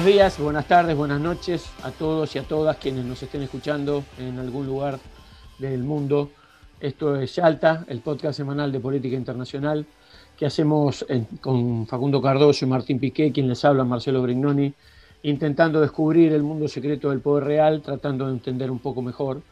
[0.00, 4.02] Buenos días, buenas tardes, buenas noches a todos y a todas quienes nos estén escuchando
[4.18, 4.98] en algún lugar
[5.58, 6.30] del mundo.
[6.80, 9.84] Esto es Yalta, el podcast semanal de política internacional
[10.38, 11.04] que hacemos
[11.42, 14.72] con Facundo Cardoso y Martín Piqué, quien les habla, Marcelo Brignoni,
[15.22, 19.42] intentando descubrir el mundo secreto del poder real, tratando de entender un poco mejor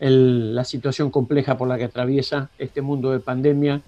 [0.00, 3.82] el- la situación compleja por la que atraviesa este mundo de pandemia,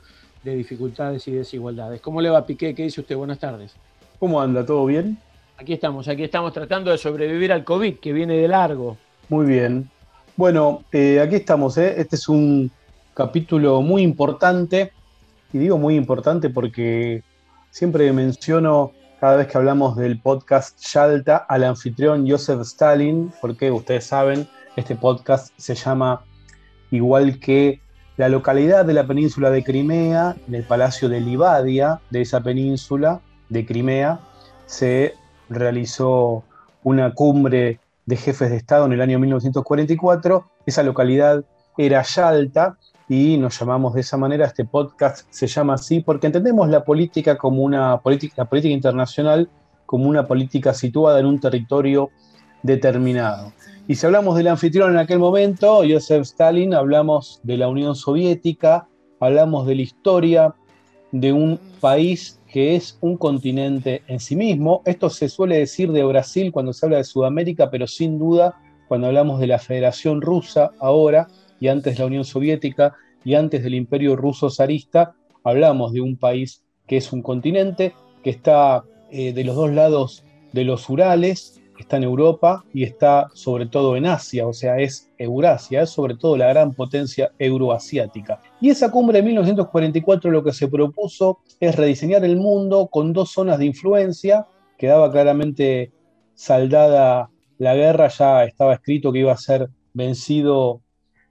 [0.45, 2.01] de dificultades y desigualdades.
[2.01, 2.73] ¿Cómo le va Piqué?
[2.73, 3.17] ¿Qué dice usted?
[3.17, 3.75] Buenas tardes.
[4.21, 4.65] ¿Cómo anda?
[4.65, 5.19] ¿Todo bien?
[5.65, 8.99] Aquí estamos, aquí estamos tratando de sobrevivir al COVID, que viene de largo.
[9.31, 9.89] Muy bien.
[10.37, 11.79] Bueno, eh, aquí estamos.
[11.79, 11.95] ¿eh?
[11.97, 12.71] Este es un
[13.15, 14.93] capítulo muy importante.
[15.55, 17.23] Y digo muy importante porque
[17.71, 24.05] siempre menciono cada vez que hablamos del podcast Yalta al anfitrión Joseph Stalin, porque ustedes
[24.05, 26.27] saben, este podcast se llama
[26.91, 27.81] igual que
[28.19, 33.23] la localidad de la península de Crimea, en el palacio de Livadia de esa península
[33.49, 34.21] de Crimea,
[34.67, 35.15] se
[35.49, 36.45] realizó
[36.83, 40.45] una cumbre de jefes de Estado en el año 1944.
[40.67, 41.45] Esa localidad
[41.77, 42.77] era Yalta
[43.09, 44.47] y nos llamamos de esa manera.
[44.47, 49.49] Este podcast se llama así porque entendemos la política como una política, la política internacional
[49.87, 52.11] como una política situada en un territorio
[52.63, 53.53] determinado.
[53.87, 58.89] Y si hablamos del anfitrión en aquel momento, Joseph Stalin, hablamos de la Unión Soviética,
[59.21, 60.55] hablamos de la historia
[61.13, 64.83] de un país que es un continente en sí mismo.
[64.85, 68.55] Esto se suele decir de Brasil cuando se habla de Sudamérica, pero sin duda
[68.87, 71.27] cuando hablamos de la Federación Rusa ahora
[71.59, 72.95] y antes de la Unión Soviética
[73.25, 78.31] y antes del Imperio Ruso zarista, hablamos de un país que es un continente, que
[78.31, 83.67] está eh, de los dos lados de los Urales, está en Europa y está sobre
[83.67, 88.41] todo en Asia, o sea, es Eurasia, es sobre todo la gran potencia euroasiática.
[88.61, 93.33] Y esa cumbre de 1944 lo que se propuso es rediseñar el mundo con dos
[93.33, 94.47] zonas de influencia,
[94.79, 95.93] quedaba claramente
[96.35, 100.83] saldada la guerra, ya estaba escrito que iba a ser vencido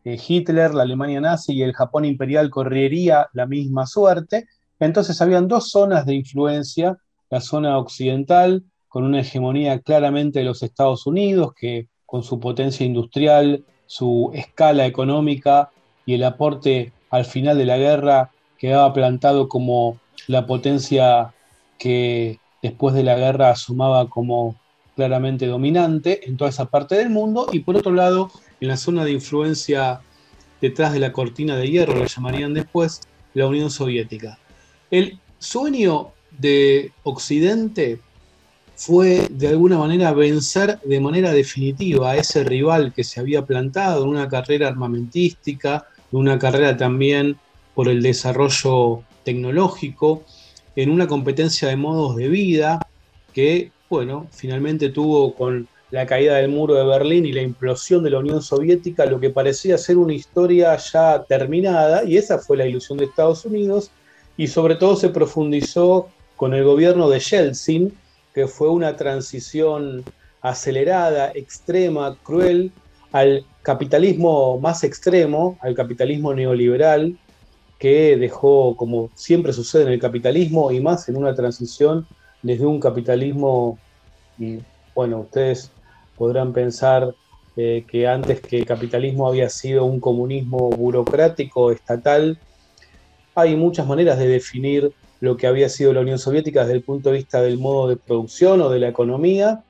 [0.04, 4.48] eh, Hitler, la Alemania nazi y el Japón imperial correría la misma suerte.
[4.80, 6.98] Entonces habían dos zonas de influencia,
[7.30, 12.86] la zona occidental, con una hegemonía claramente de los Estados Unidos, que con su potencia
[12.86, 15.72] industrial, su escala económica
[16.06, 21.34] y el aporte al final de la guerra quedaba plantado como la potencia
[21.80, 24.58] que después de la guerra asomaba como
[24.96, 28.30] claramente dominante en toda esa parte del mundo, y por otro lado,
[28.62, 30.02] en la zona de influencia
[30.62, 33.02] detrás de la cortina de hierro, la llamarían después,
[33.34, 34.38] la Unión Soviética.
[34.92, 38.00] El sueño de Occidente
[38.76, 44.04] fue de alguna manera vencer de manera definitiva a ese rival que se había plantado
[44.04, 47.38] en una carrera armamentística, en una carrera también
[47.76, 50.24] por el desarrollo tecnológico,
[50.76, 52.80] en una competencia de modos de vida
[53.34, 58.10] que, bueno, finalmente tuvo con la caída del muro de Berlín y la implosión de
[58.10, 62.66] la Unión Soviética lo que parecía ser una historia ya terminada, y esa fue la
[62.66, 63.92] ilusión de Estados Unidos,
[64.36, 67.94] y sobre todo se profundizó con el gobierno de Yeltsin,
[68.34, 70.04] que fue una transición
[70.42, 72.72] acelerada, extrema, cruel,
[73.12, 77.18] al capitalismo más extremo, al capitalismo neoliberal,
[77.78, 82.08] que dejó, como siempre sucede en el capitalismo, y más en una transición
[82.42, 83.78] desde un capitalismo,
[84.40, 84.60] y
[84.96, 85.72] bueno, ustedes
[86.18, 87.14] podrán pensar
[87.56, 92.40] eh, que antes que el capitalismo había sido un comunismo burocrático, estatal,
[93.36, 94.92] hay muchas maneras de definir
[95.24, 97.96] lo que había sido la Unión Soviética desde el punto de vista del modo de
[97.96, 99.64] producción o de la economía,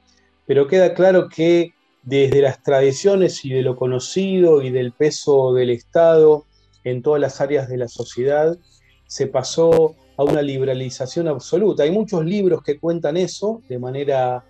[0.47, 5.69] pero queda claro que desde las tradiciones y de lo conocido y del peso del
[5.69, 6.45] Estado
[6.83, 8.57] en todas las áreas de la sociedad,
[9.05, 11.83] se pasó a una liberalización absoluta.
[11.83, 14.43] Hay muchos libros que cuentan eso de manera,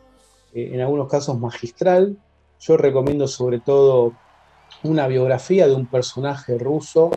[0.54, 2.16] eh, en algunos casos, magistral.
[2.62, 4.14] Yo recomiendo sobre todo
[4.84, 7.12] una biografía de un personaje ruso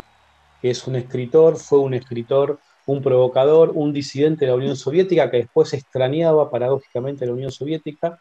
[0.60, 5.30] que es un escritor, fue un escritor, un provocador, un disidente de la Unión Soviética
[5.30, 8.20] que después extrañaba paradójicamente la Unión Soviética.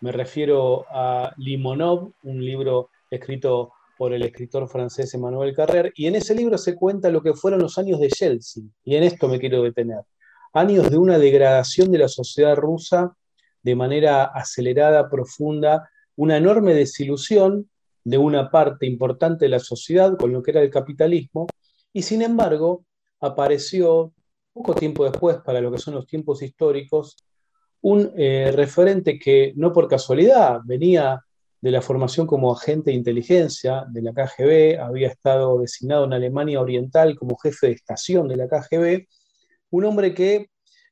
[0.00, 6.14] Me refiero a Limonov, un libro escrito por el escritor francés Emmanuel Carrer, y en
[6.14, 9.40] ese libro se cuenta lo que fueron los años de Yeltsin, y en esto me
[9.40, 10.02] quiero detener.
[10.52, 13.14] años de una degradación de la sociedad rusa
[13.62, 17.68] de manera acelerada, profunda, una enorme desilusión
[18.04, 21.48] de una parte importante de la sociedad con lo que era el capitalismo,
[21.92, 22.84] y sin embargo
[23.20, 24.12] apareció
[24.52, 27.16] poco tiempo después, para lo que son los tiempos históricos,
[27.80, 31.24] un eh, referente que no por casualidad venía
[31.60, 36.60] de la formación como agente de inteligencia de la KGB, había estado designado en Alemania
[36.60, 39.06] Oriental como jefe de estación de la KGB,
[39.70, 40.50] un hombre que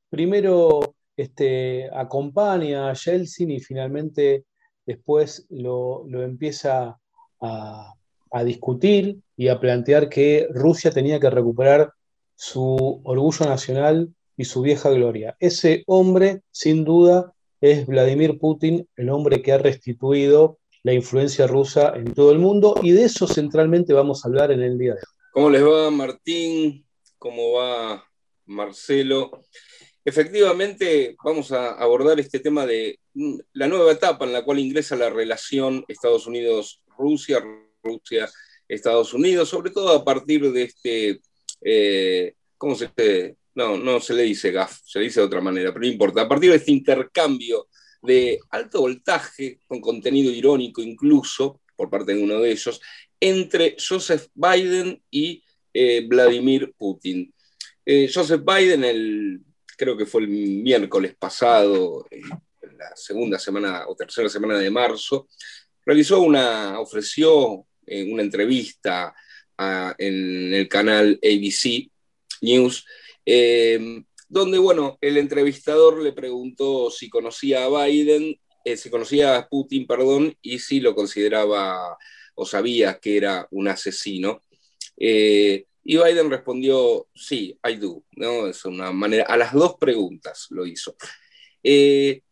[0.09, 4.45] primero este, acompaña a Yeltsin y finalmente
[4.85, 6.99] después lo, empieza
[7.41, 7.95] a,
[8.31, 11.93] a, discutir y a plantear que Rusia tenía que recuperar
[12.37, 15.37] su orgullo nacional y su vieja gloria.
[15.41, 21.95] Ese hombre, sin duda, es Vladimir Putin, el hombre que ha restituido la influencia rusa
[21.97, 25.01] en todo el mundo y de eso centralmente vamos a hablar en el día de
[25.01, 25.17] hoy.
[25.33, 26.87] ¿Cómo les va Martín?
[27.19, 28.05] ¿Cómo va
[28.45, 29.43] Marcelo?
[30.05, 33.01] Efectivamente, vamos a abordar este tema de
[33.55, 37.43] la nueva etapa en la cual ingresa la relación Estados Unidos-Rusia,
[37.83, 41.21] Rusia-Estados Unidos, sobre todo a partir de este,
[41.61, 43.37] eh, ¿cómo se dice?
[43.55, 46.23] No, no se le dice GAF, se le dice de otra manera, pero no importa.
[46.23, 47.69] A partir de este intercambio
[48.03, 52.81] de alto voltaje, con contenido irónico incluso, por parte de uno de ellos,
[53.19, 55.43] entre Joseph Biden y
[55.73, 57.33] eh, Vladimir Putin.
[57.85, 59.41] Eh, Joseph Biden, el
[59.77, 65.29] creo que fue el miércoles pasado, en la segunda semana o tercera semana de marzo,
[65.85, 69.15] realizó una, ofreció una entrevista
[69.59, 71.91] en el canal ABC
[72.43, 72.85] News,
[73.25, 79.49] eh, donde, bueno, el entrevistador le preguntó si conocía a Biden, eh, si conocía a
[79.49, 81.97] Putin, perdón, y si lo consideraba
[82.35, 84.43] o sabía que era un asesino.
[85.89, 88.49] Y Biden respondió, sí, I do, ¿no?
[88.49, 90.97] Es una manera, a las dos preguntas lo hizo.
[91.63, 92.23] Eh,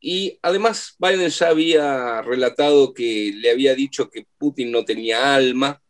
[0.00, 5.82] y además Biden ya había relatado que le había dicho que Putin no tenía alma,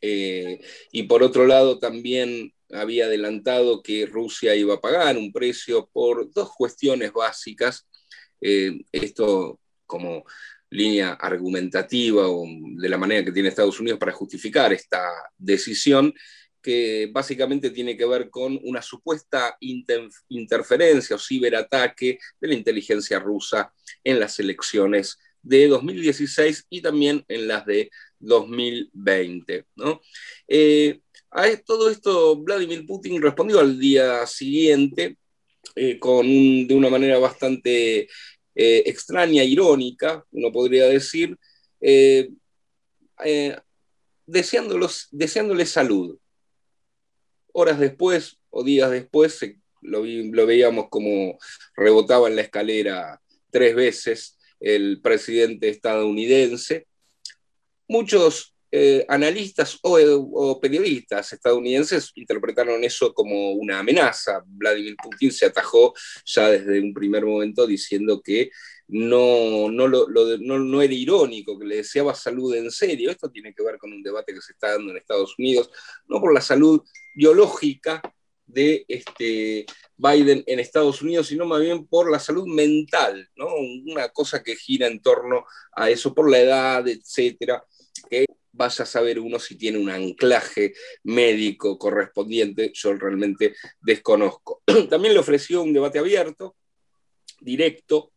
[0.00, 0.60] eh,
[0.92, 6.32] y por otro lado también había adelantado que Rusia iba a pagar un precio por
[6.32, 7.86] dos cuestiones básicas.
[8.40, 10.24] Eh, esto como
[10.70, 15.02] línea argumentativa o de la manera que tiene Estados Unidos para justificar esta
[15.36, 16.14] decisión,
[16.62, 19.56] que básicamente tiene que ver con una supuesta
[20.28, 23.72] interferencia o ciberataque de la inteligencia rusa
[24.04, 29.64] en las elecciones de 2016 y también en las de 2020.
[30.48, 31.00] Eh,
[31.30, 35.16] a todo esto, Vladimir Putin respondió al día siguiente
[35.74, 38.08] eh, con de una manera bastante
[38.54, 41.36] eh, extraña, irónica, uno podría decir,
[44.26, 46.18] deseándolos, deseándole salud.
[47.52, 49.40] Horas después o días después
[49.82, 51.38] lo, lo veíamos como
[51.74, 53.20] rebotaba en la escalera
[53.50, 56.86] tres veces el presidente estadounidense.
[57.90, 64.44] Muchos eh, analistas o, periodistas estadounidenses interpretaron eso como una amenaza.
[64.46, 65.92] Vladimir Putin se atajó
[66.24, 68.52] ya desde un primer momento diciendo que
[68.86, 70.06] no, no, lo,
[70.38, 73.10] no, era irónico, que le deseaba salud en serio.
[73.10, 75.68] Esto tiene que ver con un debate que se está dando en Estados Unidos,
[76.06, 76.80] no por la salud
[77.16, 78.00] biológica
[78.46, 79.66] de este
[79.96, 83.48] Biden en Estados Unidos, sino más bien por la salud mental, ¿no?
[83.86, 87.62] una cosa que gira en torno a eso, por la edad, etcétera,
[88.60, 90.74] vaya a saber uno si tiene un anclaje
[91.04, 94.62] médico correspondiente, yo realmente desconozco.
[94.90, 96.56] También le ofreció un debate abierto,
[97.40, 98.12] directo,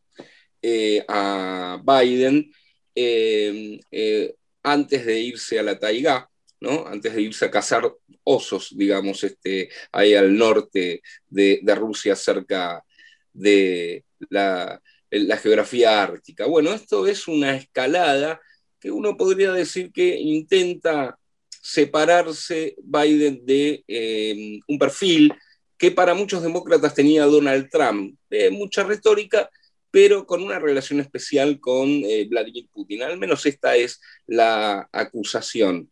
[0.61, 2.51] eh, a Biden
[2.93, 6.87] eh, eh, antes de irse a la taiga, ¿no?
[6.87, 7.89] antes de irse a cazar
[8.25, 12.83] osos, digamos, este, ahí al norte de, Rusia, cerca
[13.31, 16.47] de la, la geografía ártica.
[16.47, 18.41] Bueno, esto es una escalada
[18.83, 21.17] que uno podría decir que intenta
[21.61, 25.33] separarse Biden de eh, un perfil
[25.77, 29.49] que para muchos demócratas tenía Donald Trump, de mucha retórica,
[29.89, 33.03] pero con una relación especial con eh, Vladimir Putin.
[33.03, 35.89] Al menos esta es la acusación.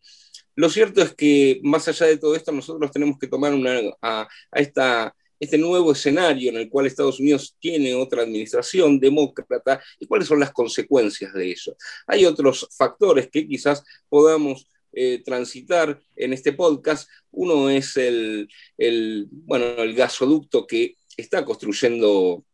[0.56, 4.28] Lo cierto es que más allá de todo esto, nosotros tenemos que tomar una, a,
[4.52, 10.28] esta este nuevo escenario en el cual Estados Unidos tiene otra administración demócrata y cuáles
[10.28, 11.76] son las consecuencias de eso.
[12.06, 17.10] Hay otros factores que quizás podamos eh, transitar en este podcast.
[17.32, 18.48] Uno es el,
[19.32, 22.46] bueno, el gasoducto que está construyendo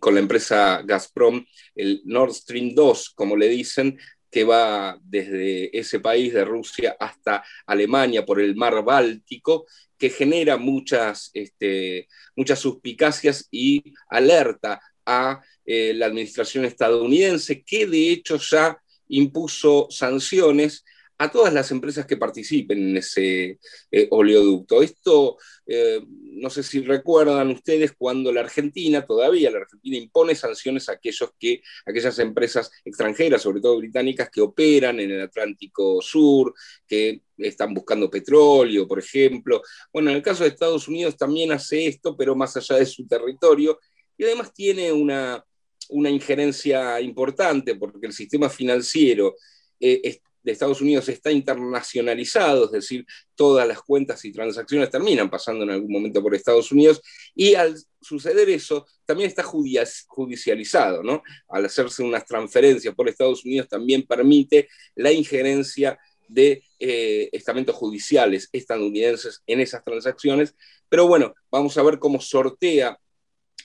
[0.00, 1.44] con la empresa Gazprom,
[1.76, 3.96] el Nord Stream 2, como le dicen,
[4.32, 9.66] que va desde ese país de Rusia hasta Alemania por el mar Báltico,
[9.98, 18.10] que genera muchas, este, muchas suspicacias y alerta a eh, la administración estadounidense, que de
[18.10, 20.82] hecho ya impuso sanciones
[21.22, 23.60] a todas las empresas que participen en ese
[23.92, 24.82] eh, oleoducto.
[24.82, 30.88] Esto, eh, no sé si recuerdan ustedes cuando la Argentina, todavía la Argentina impone sanciones
[30.88, 36.54] a aquellos que, aquellas empresas extranjeras, sobre todo británicas, que operan en el Atlántico Sur,
[36.88, 39.62] que están buscando petróleo, por ejemplo.
[39.92, 43.06] Bueno, en el caso de Estados Unidos también hace esto, pero más allá de su
[43.06, 43.78] territorio,
[44.18, 45.44] y además tiene una,
[45.90, 49.36] una injerencia importante porque el sistema financiero
[49.78, 55.64] eh, de Estados Unidos está internacionalizado, es decir, todas las cuentas y transacciones terminan pasando
[55.64, 57.00] en algún momento por Estados Unidos,
[57.34, 61.22] y al suceder eso, también está judicializado, ¿no?
[61.48, 68.48] Al hacerse unas transferencias por Estados Unidos también permite la injerencia de eh, estamentos judiciales
[68.52, 70.54] estadounidenses en esas transacciones,
[70.88, 72.98] pero bueno, vamos a ver cómo sortea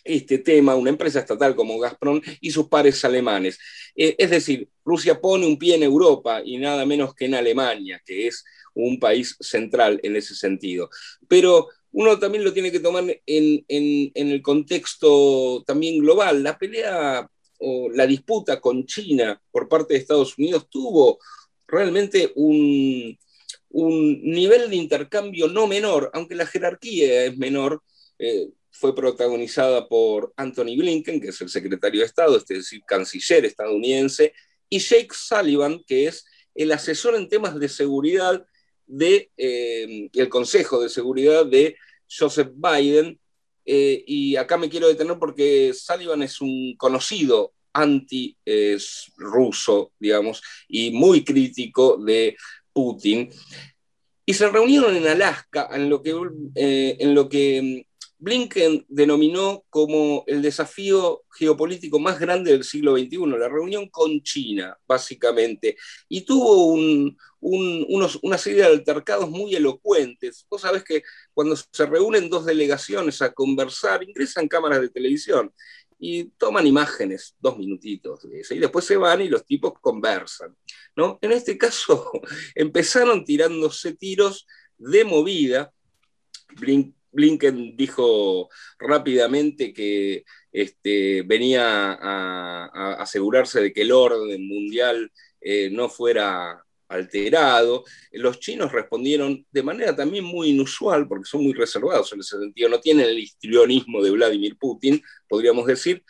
[0.08, 3.60] este tema una empresa estatal como Gazprom y sus pares alemanes.
[3.96, 8.02] Eh, es decir, Rusia pone un pie en Europa y nada menos que en Alemania,
[8.06, 10.90] que es un país central en ese sentido.
[11.28, 16.44] Pero uno también lo tiene que tomar en, el contexto también global.
[16.44, 17.28] La pelea
[17.60, 21.18] o la disputa con China por parte de Estados Unidos tuvo
[21.68, 23.18] realmente un,
[23.70, 27.82] nivel de intercambio no menor, aunque la jerarquía es menor.
[28.20, 33.46] Eh, fue protagonizada por Anthony Blinken, que es el secretario de Estado, es decir, canciller
[33.46, 34.34] estadounidense,
[34.69, 38.46] y Jake Sullivan, que es el asesor en temas de seguridad
[38.86, 41.75] de, eh, Consejo de Seguridad de
[42.10, 43.19] Joseph Biden.
[43.65, 48.31] Eh, y acá me quiero detener porque Sullivan es un conocido anti-ruso,
[50.00, 52.38] digamos, y muy crítico de
[52.74, 53.29] Putin.
[54.25, 56.13] Y se reunieron en Alaska, en lo que,
[56.55, 57.87] eh, en lo que
[58.19, 64.75] Blinken denominó como el desafío geopolítico más grande del siglo XXI, la reunión con China,
[64.88, 65.77] básicamente,
[66.09, 66.74] y tuvo
[67.39, 70.47] una serie de altercados muy elocuentes.
[70.50, 75.53] Vos sabés que cuando se reúnen dos delegaciones a conversar, ingresan cámaras de televisión
[76.00, 80.55] y toman imágenes, dos minutitos y después se van y los tipos conversan.
[80.95, 81.19] ¿no?
[81.21, 82.12] En este caso,
[82.55, 84.47] empezaron tirándose tiros
[84.77, 85.71] de movida.
[86.55, 88.50] Blinken Blinken dijo
[88.80, 95.12] rápidamente que este, venía a, asegurarse de que el orden mundial
[95.42, 97.84] eh, no fuera alterado.
[98.12, 102.70] Los chinos respondieron de manera también muy inusual, porque son muy reservados en ese sentido,
[102.70, 106.04] no tienen el histrionismo de Vladimir Putin, podríamos decir,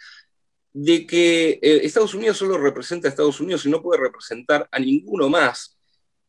[0.73, 4.79] de que eh, Estados Unidos solo representa a Estados Unidos y no puede representar a
[4.79, 5.77] ninguno más.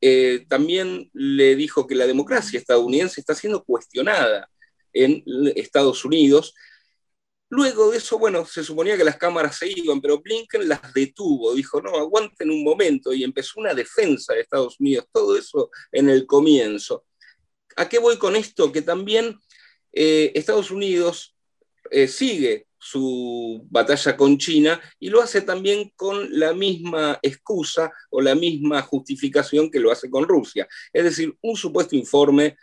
[0.01, 4.49] Eh, también le dijo que la democracia estadounidense está siendo cuestionada
[5.05, 5.23] en
[5.57, 6.55] Estados Unidos.
[7.51, 11.55] Luego de eso, bueno, se suponía que las cámaras se iban, pero Blinken las detuvo,
[11.55, 16.11] dijo, no, aguanten un momento, y empezó una defensa de Estados Unidos, todo eso en
[16.11, 17.05] el comienzo.
[17.77, 18.71] ¿A qué voy con esto?
[18.71, 19.39] Que también
[19.93, 21.35] eh, Estados Unidos
[21.91, 28.21] eh, sigue su batalla con China y lo hace también con la misma excusa o
[28.21, 30.69] la misma justificación que lo hace con Rusia.
[30.93, 32.57] Es decir, un supuesto informe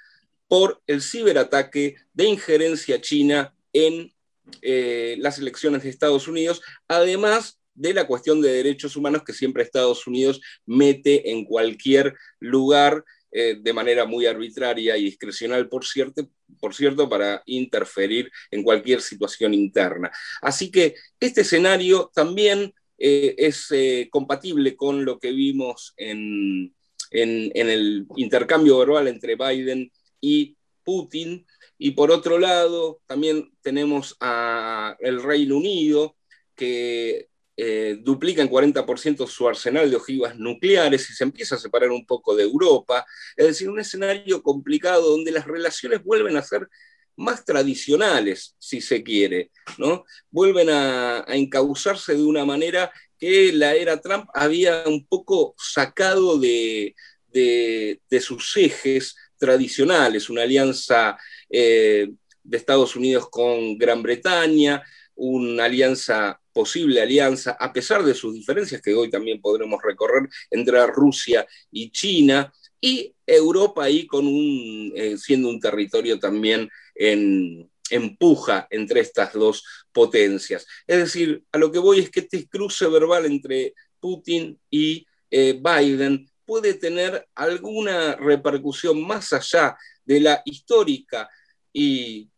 [0.47, 4.13] por el ciberataque de injerencia china en
[4.61, 9.63] eh, las elecciones de Estados Unidos, además de la cuestión de derechos humanos que siempre
[9.63, 16.29] Estados Unidos mete en cualquier lugar eh, de manera muy arbitraria y discrecional, por cierto,
[16.59, 20.09] por cierto, para interferir en cualquier situación interna.
[20.41, 23.73] Así que este escenario también eh, es
[24.09, 26.73] compatible con lo que vimos en,
[27.11, 31.45] en, el intercambio verbal entre Biden y Putin.
[31.77, 36.15] Y por otro lado, también tenemos al Reino Unido,
[36.55, 41.89] que eh, duplica en 40% su arsenal de ojivas nucleares y se empieza a separar
[41.89, 43.05] un poco de Europa.
[43.35, 46.69] Es decir, un escenario complicado donde las relaciones vuelven a ser
[47.17, 50.03] más tradicionales, si se quiere, ¿no?
[50.29, 56.93] Vuelven a, encauzarse de una manera que la era Trump había un poco sacado de,
[57.31, 61.17] de sus ejes tradicionales, una alianza
[61.49, 62.09] eh,
[62.43, 64.83] de Estados Unidos con Gran Bretaña,
[65.15, 70.85] una alianza, posible alianza, a pesar de sus diferencias que hoy también podremos recorrer entre
[70.87, 78.67] Rusia y China, y Europa ahí con un, eh, siendo un territorio también en, empuja
[78.69, 80.67] entre estas dos potencias.
[80.85, 85.59] Es decir, a lo que voy es que este cruce verbal entre Putin y eh,
[85.59, 91.29] Biden puede tener alguna repercusión más allá de la histórica
[91.73, 92.29] y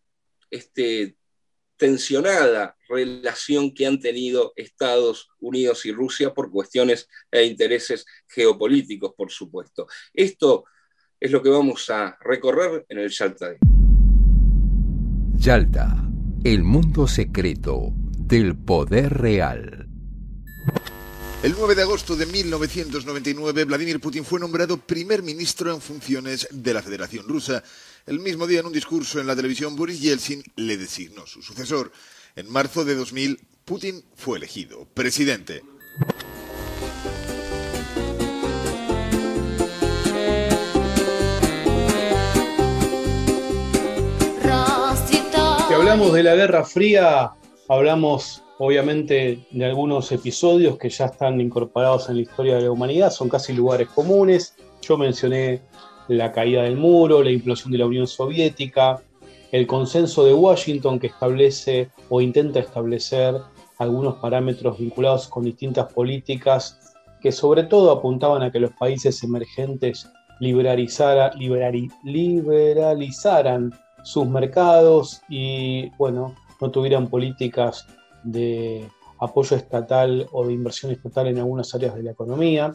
[0.50, 1.16] este,
[1.78, 9.32] tensionada relación que han tenido Estados Unidos y Rusia por cuestiones e intereses geopolíticos, por
[9.32, 9.88] supuesto.
[10.14, 10.66] Esto
[11.20, 13.56] es lo que vamos a recorrer en el Yalta.
[15.36, 16.10] Yalta,
[16.44, 19.76] el mundo secreto del poder real.
[21.44, 26.74] El 9 de agosto de 1999, Vladimir Putin fue nombrado primer ministro en funciones de
[26.74, 27.63] la Federación Rusa.
[28.08, 31.91] El mismo día, en un discurso en la televisión, Boris Yeltsin le designó su sucesor.
[32.36, 35.62] En marzo de 2000, Putin fue elegido presidente.
[45.67, 47.32] Si hablamos de la Guerra Fría,
[47.70, 53.12] hablamos obviamente de algunos episodios que ya están incorporados en la historia de la humanidad,
[53.12, 54.56] son casi lugares comunes.
[54.82, 55.62] Yo mencioné
[56.08, 59.02] la caída del muro, la implosión de la Unión Soviética,
[59.52, 63.36] el consenso de Washington que establece o intenta establecer
[63.78, 70.10] algunos parámetros vinculados con distintas políticas que sobre todo apuntaban a que los países emergentes
[70.40, 71.32] liberalizara,
[72.04, 73.74] liberalizaran
[74.04, 77.88] sus mercados y bueno, no tuvieran políticas
[78.31, 82.74] de apoyo estatal o de inversión estatal en algunas áreas de la economía.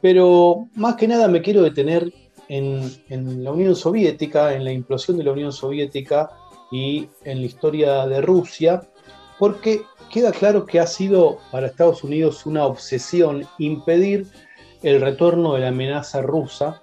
[0.00, 2.12] Pero más que nada me quiero detener
[2.48, 6.30] en, la Unión Soviética, en la implosión de la Unión Soviética
[6.72, 8.82] y en la historia de Rusia,
[9.38, 14.26] porque queda claro que ha sido para Estados Unidos una obsesión impedir
[14.82, 16.82] el retorno de la amenaza rusa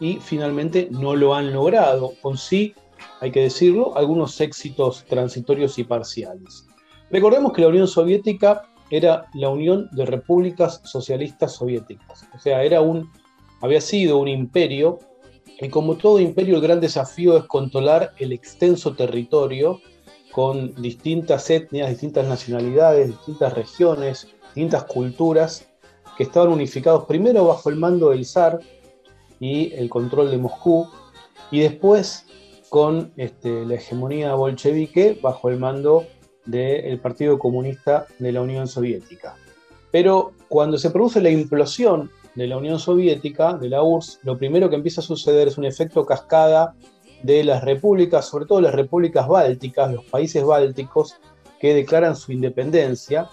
[0.00, 2.74] y finalmente no lo han logrado, con sí,
[3.20, 6.66] hay que decirlo, algunos éxitos transitorios y parciales.
[7.12, 12.80] Recordemos que la Unión Soviética era la Unión de Repúblicas Socialistas Soviéticas, o sea, era
[12.80, 13.12] un,
[13.60, 14.98] había sido un imperio
[15.60, 19.80] y como todo imperio el gran desafío es controlar el extenso territorio
[20.32, 25.68] con distintas etnias, distintas nacionalidades, distintas regiones, distintas culturas
[26.16, 28.58] que estaban unificados primero bajo el mando del zar
[29.38, 30.88] y el control de Moscú
[31.50, 32.24] y después
[32.70, 36.06] con este, la hegemonía bolchevique bajo el mando
[36.44, 39.36] del Partido Comunista de la Unión Soviética.
[39.90, 44.70] Pero cuando se produce la implosión de la Unión Soviética, de la URSS, lo primero
[44.70, 46.74] que empieza a suceder es un efecto cascada
[47.22, 51.16] de las repúblicas, sobre todo las repúblicas bálticas, los países bálticos,
[51.60, 53.28] que declaran su independencia.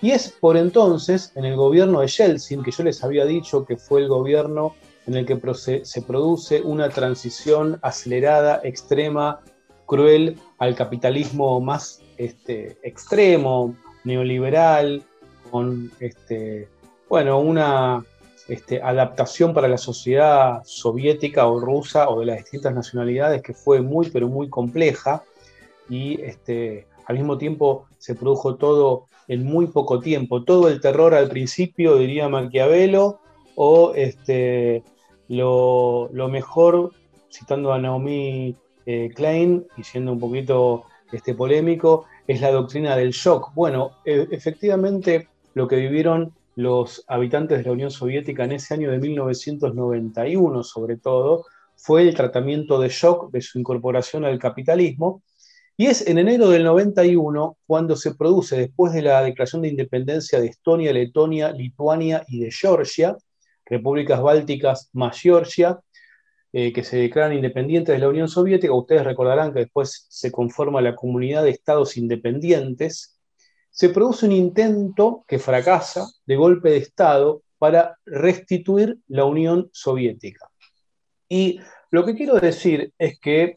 [0.00, 3.76] Y es por entonces, en el gobierno de Yeltsin, que yo les había dicho que
[3.76, 4.74] fue el gobierno
[5.06, 5.38] en el que
[5.84, 9.40] se produce una transición acelerada, extrema,
[9.86, 15.02] cruel al capitalismo más este, extremo, neoliberal,
[15.50, 16.68] con este,
[17.08, 18.04] bueno, una
[18.48, 23.80] este, adaptación para la sociedad soviética o rusa o de las distintas nacionalidades que fue
[23.80, 25.22] muy, pero muy compleja
[25.88, 26.18] y
[27.06, 30.44] al mismo tiempo se produjo todo en muy poco tiempo.
[30.44, 33.20] Todo el terror al principio, diría Maquiavelo,
[33.54, 33.92] o
[35.28, 36.92] lo, mejor,
[37.30, 38.56] citando a Naomi
[38.86, 43.52] eh, Klein y siendo un poquito este, polémico, es la doctrina del shock.
[43.54, 48.90] Bueno, e, efectivamente lo que vivieron los habitantes de la Unión Soviética en ese año
[48.90, 55.22] de 1991, sobre todo, fue el tratamiento de shock de su incorporación al capitalismo.
[55.76, 60.38] Y es en enero del 91 cuando se produce, después de la declaración de independencia
[60.40, 63.16] de Estonia, Letonia, Lituania y de Georgia,
[63.64, 65.80] repúblicas bálticas más Georgia,
[66.52, 70.82] eh, que se declaran independientes de la Unión Soviética, ustedes recordarán que después se conforma
[70.82, 73.18] la comunidad de estados independientes,
[73.70, 80.50] se produce un intento que fracasa de golpe de Estado para restituir la Unión Soviética.
[81.28, 81.60] Y
[81.90, 83.54] lo que quiero decir es que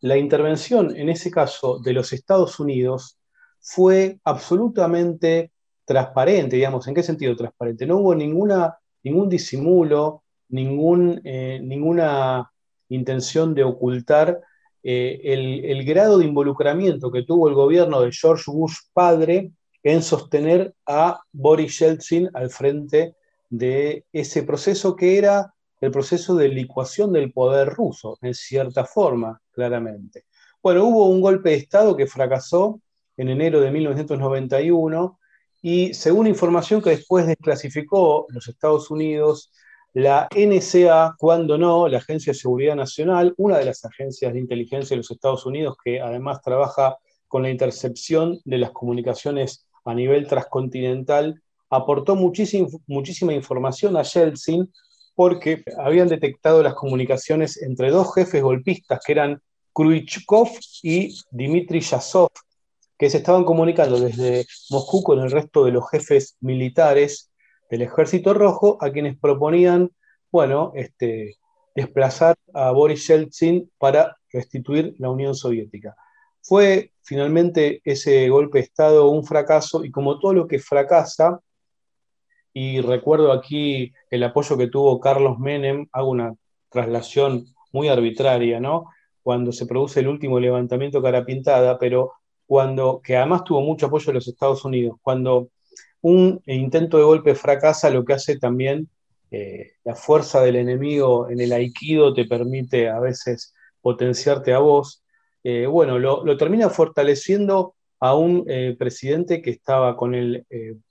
[0.00, 3.16] la intervención, en ese caso, de los Estados Unidos
[3.60, 5.50] fue absolutamente
[5.86, 7.86] transparente, digamos, ¿en qué sentido transparente?
[7.86, 12.50] No hubo ninguna, ningún disimulo, eh, ninguna
[12.88, 14.40] intención de ocultar
[14.82, 19.50] eh, el, grado de involucramiento que tuvo el gobierno de George Bush padre
[19.82, 23.14] en sostener a Boris Yeltsin al frente
[23.48, 29.40] de ese proceso que era el proceso de licuación del poder ruso, en cierta forma,
[29.52, 30.24] claramente.
[30.62, 32.80] Bueno, hubo un golpe de Estado que fracasó
[33.16, 35.18] en enero de 1991
[35.62, 39.50] y según información que después desclasificó los Estados Unidos,
[39.94, 44.94] la NSA, cuando no, la Agencia de Seguridad Nacional, una de las agencias de inteligencia
[44.94, 50.26] de los Estados Unidos que además trabaja con la intercepción de las comunicaciones a nivel
[50.26, 54.72] transcontinental aportó muchísima, información a Yeltsin
[55.14, 59.40] porque habían detectado las comunicaciones entre dos jefes golpistas que eran
[59.72, 60.48] Khrushchev
[60.82, 62.30] y Dmitry Yazov,
[62.98, 67.30] que se estaban comunicando desde Moscú con el resto de los jefes militares
[67.70, 69.90] del Ejército Rojo, a quienes proponían,
[70.30, 71.36] bueno, este,
[71.74, 75.96] desplazar a Boris Yeltsin para restituir la Unión Soviética.
[76.42, 81.40] Fue finalmente ese golpe de Estado un fracaso y como todo lo que fracasa,
[82.52, 86.34] y recuerdo aquí el apoyo que tuvo Carlos Menem, hago una
[86.68, 88.86] traslación muy arbitraria, ¿no?
[89.22, 92.12] Cuando se produce el último levantamiento cara pintada, pero
[92.46, 95.48] cuando, que además tuvo mucho apoyo de los Estados Unidos, cuando
[96.04, 98.90] un intento de golpe fracasa, lo que hace también
[99.30, 105.02] eh, la fuerza del enemigo en el aikido te permite a veces potenciarte a vos.
[105.42, 110.46] Eh, bueno, lo, termina fortaleciendo a un eh, presidente que estaba con el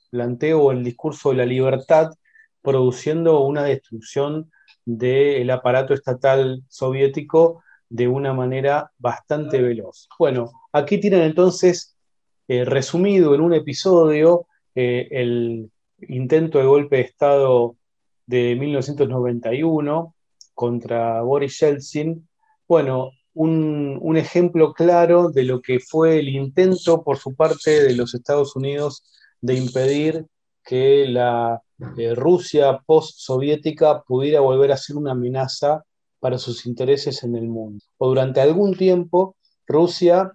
[0.10, 2.10] planteo el discurso de la libertad,
[2.64, 4.52] produciendo una destrucción
[4.84, 10.10] del aparato estatal soviético de una manera bastante veloz.
[10.18, 11.96] Bueno, aquí tienen entonces
[12.48, 15.72] resumido en un episodio eh, el
[16.08, 17.76] intento de golpe de Estado
[18.26, 20.16] de 1991
[20.54, 22.28] contra Boris Yeltsin.
[22.68, 28.14] Bueno, un, ejemplo claro de lo que fue el intento por su parte de los
[28.14, 29.04] Estados Unidos
[29.42, 30.26] de impedir
[30.64, 31.62] que la
[31.98, 35.84] eh, Rusia post-soviética pudiera volver a ser una amenaza
[36.20, 37.84] para sus intereses en el mundo.
[37.98, 39.36] O durante algún tiempo,
[39.68, 40.32] Rusia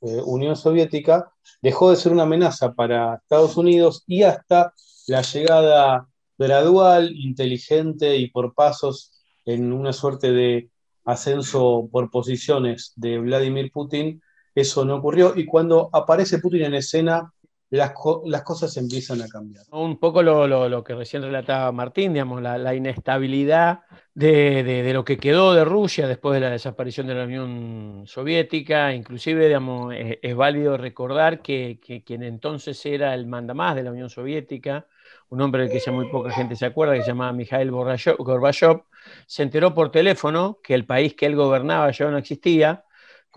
[0.00, 1.32] post-Unión Soviética
[1.62, 4.72] dejó de ser una amenaza para Estados Unidos y hasta
[5.06, 9.12] la llegada gradual, inteligente y por pasos
[9.44, 10.70] en una suerte de
[11.04, 14.22] ascenso por posiciones de Vladimir Putin,
[14.54, 15.34] eso no ocurrió.
[15.36, 17.32] Y cuando aparece Putin en escena,
[17.70, 17.92] las,
[18.24, 19.64] las, cosas empiezan a cambiar.
[19.72, 23.80] Un poco lo, lo, que recién relataba Martín, digamos, la, la inestabilidad
[24.14, 28.94] de, de, lo que quedó de Rusia después de la desaparición de la Unión Soviética.
[28.94, 34.08] Inclusive, digamos, es, válido recordar que, que, quien entonces era el mandamás de la Unión
[34.08, 34.86] Soviética,
[35.28, 38.82] un hombre del que ya muy poca gente se acuerda, que se llamaba Mikhail Gorbachev,
[39.26, 42.84] se enteró por teléfono que el país que él gobernaba ya no existía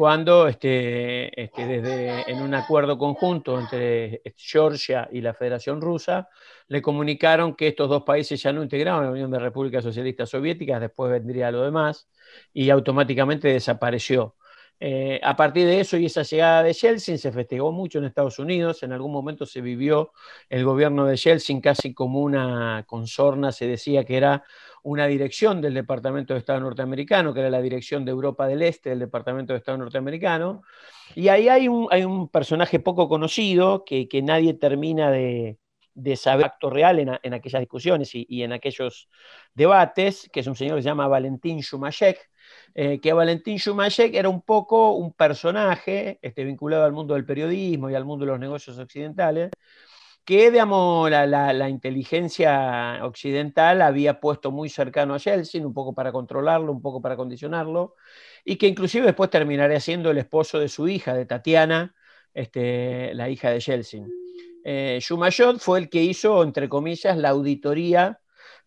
[0.01, 6.27] cuando este, este, desde, en un acuerdo conjunto entre Georgia y la Federación Rusa
[6.69, 10.81] le comunicaron que estos dos países ya no integraban la Unión de Repúblicas Socialistas Soviéticas,
[10.81, 12.09] después vendría lo demás,
[12.51, 14.35] y automáticamente desapareció.
[14.79, 18.39] Eh, a partir de eso y esa llegada de Yeltsin se festejó mucho en Estados
[18.39, 20.13] Unidos, en algún momento se vivió
[20.49, 24.43] el gobierno de Yeltsin casi como una consorna, se decía que era
[24.83, 28.89] una dirección del Departamento de Estado norteamericano, que era la dirección de Europa del Este
[28.89, 30.63] del Departamento de Estado norteamericano.
[31.15, 35.57] Y ahí hay un, hay un personaje poco conocido que, que nadie termina de,
[35.93, 39.09] de saber acto real en, en aquellas discusiones y, y, en aquellos
[39.53, 42.29] debates, que es un señor que se llama Valentín Shumashek,
[42.73, 47.89] eh, que Valentín Shumashek era un poco un personaje este, vinculado al mundo del periodismo
[47.89, 49.51] y al mundo de los negocios occidentales,
[50.25, 56.11] que digamos, la, la, inteligencia occidental había puesto muy cercano a Yeltsin, un poco para
[56.11, 57.95] controlarlo, un poco para condicionarlo,
[58.45, 61.95] y que inclusive después terminaría siendo el esposo de su hija, de Tatiana,
[62.33, 64.07] este, la hija de Yeltsin.
[64.63, 64.99] Eh,
[65.59, 68.19] fue el que hizo, entre comillas, la auditoría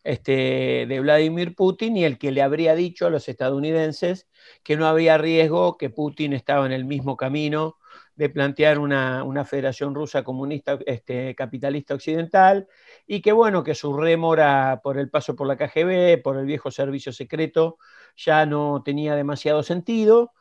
[0.03, 4.29] este, de Vladimir Putin y el que le habría dicho a los estadounidenses
[4.63, 7.77] que no había riesgo, que Putin estaba en el mismo camino
[8.17, 12.69] de plantear una, federación rusa comunista este, capitalista occidental
[13.07, 16.71] y que bueno, que su rémora por el paso por la KGB, por el viejo
[16.71, 17.79] servicio secreto,
[18.17, 20.33] ya no tenía demasiado sentido.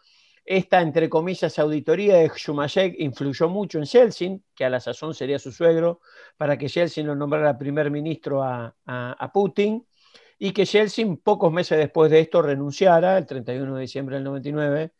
[0.45, 5.39] Esta, entre comillas, auditoría de Shumashek influyó mucho en Yeltsin, que a la sazón sería
[5.39, 6.01] su suegro,
[6.37, 9.85] para que Yeltsin lo nombrara primer ministro a, a Putin
[10.37, 14.91] y que Yeltsin pocos meses después de esto renunciara, el 31 de diciembre del 99,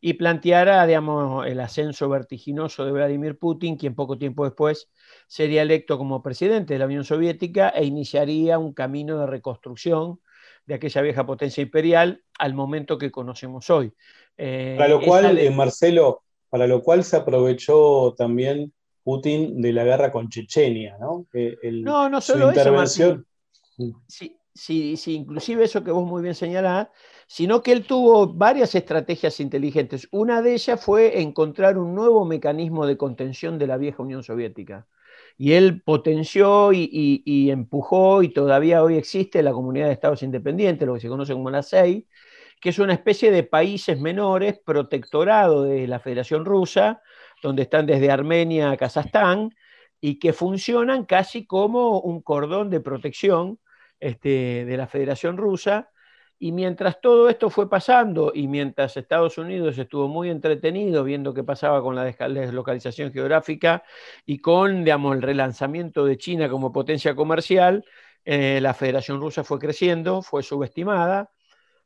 [0.00, 4.88] y planteara, digamos, el ascenso vertiginoso de Vladimir Putin, quien poco tiempo después
[5.26, 10.20] sería electo como presidente de la Unión Soviética e iniciaría un camino de reconstrucción
[10.64, 13.92] de aquella vieja potencia imperial al momento que conocemos hoy.
[14.38, 19.84] Eh, para lo cual, eh, Marcelo, para lo cual se aprovechó también Putin de la
[19.84, 21.26] guerra con Chechenia, ¿no?
[21.62, 23.26] no, no solo intervención.
[23.78, 26.88] eso, sí, sí, inclusive eso que vos muy bien señalás,
[27.26, 30.08] sino que él tuvo varias estrategias inteligentes.
[30.10, 34.86] Una de ellas fue encontrar un nuevo mecanismo de contención de la vieja Unión Soviética.
[35.38, 40.94] Y él potenció y, empujó, y todavía hoy existe la Comunidad de Estados Independientes, lo
[40.94, 42.06] que se conoce como la SEI,
[42.60, 47.00] que es una especie de países menores protectorado de la Federación Rusa,
[47.42, 49.50] donde están desde Armenia a Kazajstán,
[50.00, 53.58] y que funcionan casi como un cordón de protección
[54.00, 55.90] este, de la Federación Rusa.
[56.38, 61.44] Y mientras todo esto fue pasando y mientras Estados Unidos estuvo muy entretenido viendo qué
[61.44, 63.82] pasaba con la deslocalización geográfica
[64.24, 67.84] y con digamos, el relanzamiento de China como potencia comercial,
[68.24, 71.30] eh, la Federación Rusa fue creciendo, fue subestimada.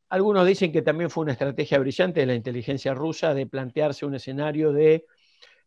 [0.08, 4.14] Algunos dicen que también fue una estrategia brillante de la inteligencia rusa de plantearse un
[4.14, 5.06] escenario de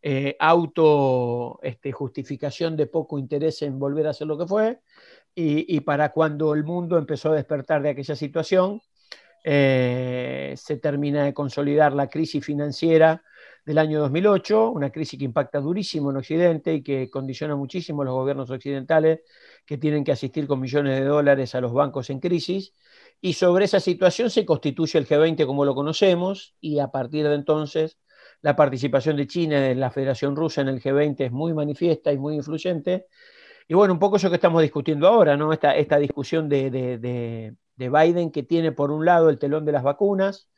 [0.01, 4.79] eh, auto este, justificación de poco interés en volver a hacer lo que fue,
[5.39, 8.81] y, para cuando el mundo empezó a despertar de aquella situación,
[9.43, 13.21] eh, se termina de consolidar la crisis financiera
[13.63, 18.05] del año 2008, una crisis que impacta durísimo en Occidente y que condiciona muchísimo a
[18.05, 19.19] los gobiernos occidentales
[19.63, 22.73] que tienen que asistir con millones de dólares a los bancos en crisis.
[23.21, 27.35] Y sobre esa situación se constituye el G20 como lo conocemos y a partir de
[27.35, 27.99] entonces
[28.41, 32.17] la participación de China en la Federación Rusa en el G20 es muy manifiesta y
[32.17, 33.05] muy influyente.
[33.67, 35.51] Y bueno, un poco eso que estamos discutiendo ahora, ¿no?
[35.51, 39.83] Esta, esta discusión de, de, Biden que tiene por un lado el telón de las
[39.83, 40.49] vacunas.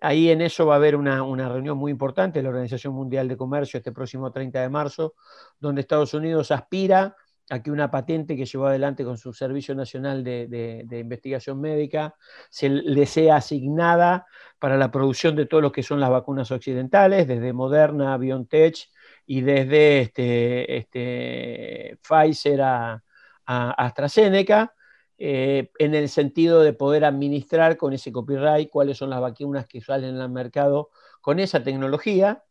[0.00, 3.28] Ahí en eso va a haber una, una reunión muy importante de la Organización Mundial
[3.28, 5.14] de Comercio este próximo 30 de marzo,
[5.60, 7.16] donde Estados Unidos aspira
[7.50, 12.14] a que una patente que llevó adelante con su Servicio Nacional de, Investigación Médica
[12.50, 14.26] se le sea asignada
[14.58, 18.88] para la producción de todo lo que son las vacunas occidentales, desde Moderna, BioNTech
[19.32, 23.02] y desde este, este Pfizer a,
[23.46, 24.74] AstraZeneca,
[25.16, 29.80] eh, en el sentido de poder administrar con ese copyright cuáles son las vacunas que
[29.80, 30.90] salen al mercado
[31.22, 32.44] con esa tecnología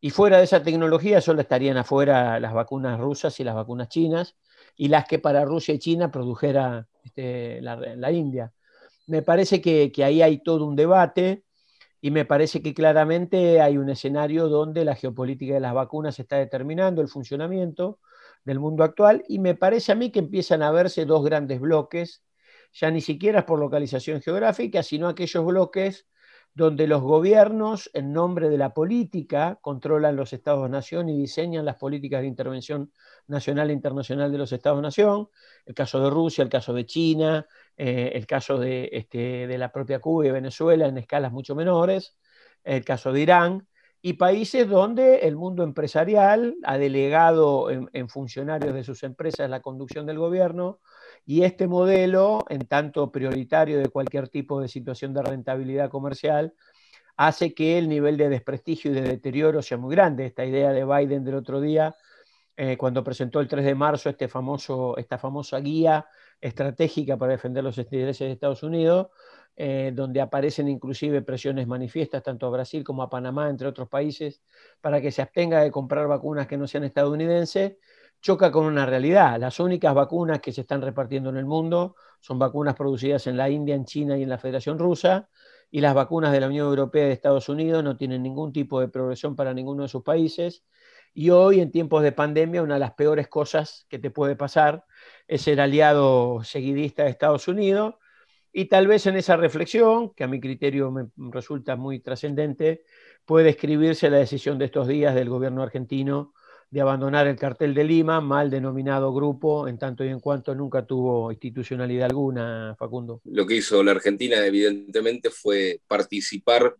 [0.00, 4.34] y fuera de esa tecnología solo estarían afuera las vacunas rusas y las vacunas chinas,
[4.74, 8.54] y las que para Rusia y China produjera este, la, India.
[9.06, 11.44] Me parece que, ahí hay todo un debate
[12.04, 16.36] y me parece que claramente hay un escenario donde la geopolítica de las vacunas está
[16.36, 18.00] determinando el funcionamiento
[18.44, 22.24] del mundo actual y me parece a mí que empiezan a verse dos grandes bloques,
[22.72, 26.08] ya ni siquiera por localización geográfica, sino aquellos bloques
[26.54, 32.22] donde los gobiernos, en nombre de la política, controlan los estados-nación y diseñan las políticas
[32.22, 32.92] de intervención
[33.28, 35.28] nacional e internacional de los estados-nación,
[35.66, 39.72] el caso de Rusia, el caso de China, eh, el caso de, este, de, la
[39.72, 42.16] propia Cuba y Venezuela en escalas mucho menores,
[42.64, 43.68] el caso de Irán,
[44.00, 50.06] y países donde el mundo empresarial ha delegado en funcionarios de sus empresas la conducción
[50.06, 50.80] del gobierno,
[51.24, 56.54] y este modelo, en tanto prioritario de cualquier tipo de situación de rentabilidad comercial,
[57.16, 60.26] hace que el nivel de desprestigio y de deterioro sea muy grande.
[60.26, 61.94] Esta idea de Biden del otro día,
[62.56, 66.06] eh, cuando presentó el 3 de marzo este famoso, esta famosa guía
[66.42, 69.08] estratégica para defender los intereses de Estados Unidos,
[69.56, 74.42] eh, donde aparecen inclusive presiones manifiestas tanto a Brasil como a Panamá, entre otros países,
[74.80, 77.76] para que se abstenga de comprar vacunas que no sean estadounidenses,
[78.20, 79.38] choca con una realidad.
[79.38, 83.50] Las únicas vacunas que se están repartiendo en el mundo son vacunas producidas en la
[83.50, 85.28] India, en China y en la Federación Rusa,
[85.70, 88.80] y las vacunas de la Unión Europea y de Estados Unidos no tienen ningún tipo
[88.80, 90.64] de progresión para ninguno de sus países.
[91.14, 94.84] Y hoy, en tiempos de pandemia, una de las peores cosas que te puede pasar
[95.28, 97.94] es ser aliado seguidista de Estados Unidos.
[98.52, 102.84] Y tal vez en esa reflexión, que a mi criterio me resulta muy trascendente,
[103.24, 106.32] puede escribirse la decisión de estos días del gobierno argentino
[106.72, 110.86] de abandonar el cartel de Lima, mal denominado grupo, en tanto y en cuanto nunca
[110.86, 113.20] tuvo institucionalidad alguna, Facundo.
[113.24, 116.74] Lo que hizo la Argentina, evidentemente, fue participar.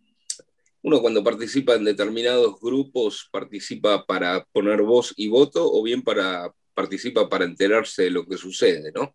[0.82, 6.52] Uno cuando participa en determinados grupos participa para poner voz y voto o bien para
[6.74, 9.14] participa para enterarse de lo que sucede, ¿no?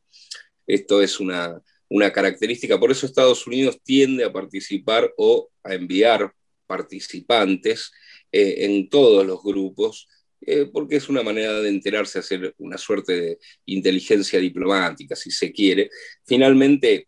[0.68, 6.32] Esto es una, una característica, por eso Estados Unidos tiende a participar o a enviar
[6.68, 7.92] participantes
[8.32, 10.08] eh, en todos los grupos
[10.42, 15.52] eh, porque es una manera de enterarse, hacer una suerte de inteligencia diplomática, si se
[15.52, 15.90] quiere.
[16.26, 17.08] Finalmente,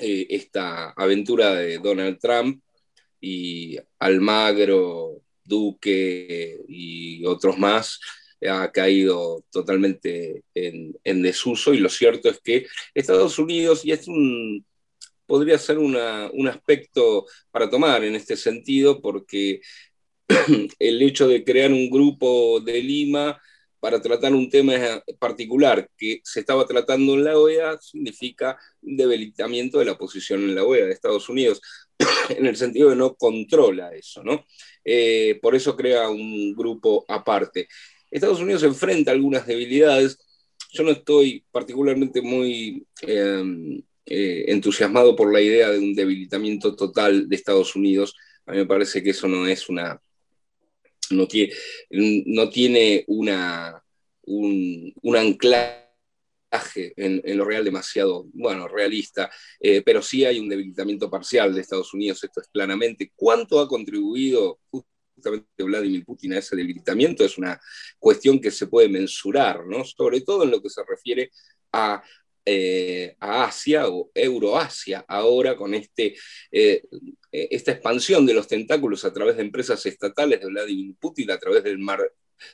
[0.00, 2.62] eh, esta aventura de Donald Trump
[3.26, 8.00] y Almagro, Duque y otros más
[8.48, 11.74] ha caído totalmente en, desuso.
[11.74, 13.92] Y lo cierto es que Estados Unidos, y
[15.26, 19.60] podría ser un aspecto para tomar en este sentido, porque
[20.78, 23.40] el hecho de crear un grupo de Lima
[23.80, 24.74] para tratar un tema
[25.18, 30.54] particular que se estaba tratando en la OEA significa un debilitamiento de la posición en
[30.54, 31.60] la OEA de Estados Unidos,
[32.30, 34.44] en el sentido de no controla eso, ¿no?
[34.84, 37.68] Eh, por eso crea un grupo aparte.
[38.10, 40.18] Estados Unidos enfrenta algunas debilidades.
[40.72, 47.28] Yo no estoy particularmente muy em, eh, entusiasmado por la idea de un debilitamiento total
[47.28, 48.14] de Estados Unidos.
[48.46, 50.00] A mí me parece que eso no es una
[51.10, 51.52] no tiene,
[51.90, 53.82] no tiene una,
[54.22, 55.85] un, un anclaje
[56.96, 61.92] en, lo real demasiado, bueno, realista, eh, pero sí hay un debilitamiento parcial de Estados
[61.94, 63.12] Unidos, esto es claramente.
[63.14, 67.24] ¿Cuánto ha contribuido justamente Vladimir Putin a ese debilitamiento?
[67.24, 67.60] Es una
[67.98, 69.84] cuestión que se puede mensurar, ¿no?
[69.84, 71.30] Sobre todo en lo que se refiere
[71.72, 72.02] a
[72.48, 76.14] eh, a Asia o Euroasia ahora con este,
[76.52, 76.80] eh,
[77.32, 81.64] esta expansión de los tentáculos a través de empresas estatales de Vladimir Putin, a través
[81.64, 82.08] del mar,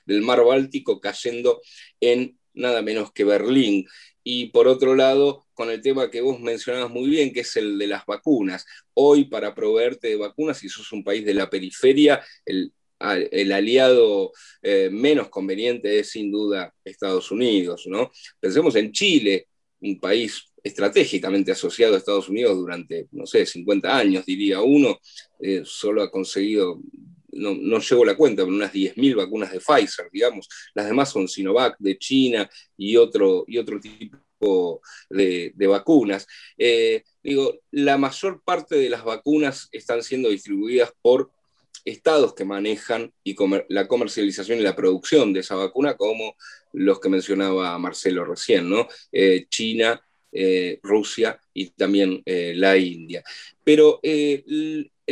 [0.07, 1.61] del mar Báltico cayendo
[2.01, 3.87] en nada menos que Berlín.
[4.25, 7.79] Y por otro lado, con el tema que vos mencionabas muy bien, que es el
[7.79, 8.65] de las vacunas.
[8.95, 14.89] Hoy, para proveerte de vacunas, si sos un país de la periferia, el, aliado eh,
[14.93, 17.85] menos conveniente es sin duda Estados Unidos.
[17.87, 18.13] ¿no?
[18.39, 19.49] Pensemos en Chile,
[19.81, 25.01] un país estratégicamente asociado a Estados Unidos durante, no sé, 50 años, diría uno,
[25.41, 26.81] eh, solo ha conseguido
[27.33, 30.49] no, no llevo la cuenta, pero unas 10.000 vacunas de Pfizer, digamos.
[30.75, 36.27] Las demás son Sinovac de China y otro, y otro tipo de, vacunas.
[36.59, 41.31] Eh, digo, la mayor parte de las vacunas están siendo distribuidas por
[41.85, 43.35] estados que manejan y
[43.69, 46.37] la comercialización y la producción de esa vacuna, como
[46.73, 48.87] los que mencionaba Marcelo recién, ¿no?
[49.11, 53.23] Eh, China, eh, Rusia y también la India.
[53.65, 54.01] Pero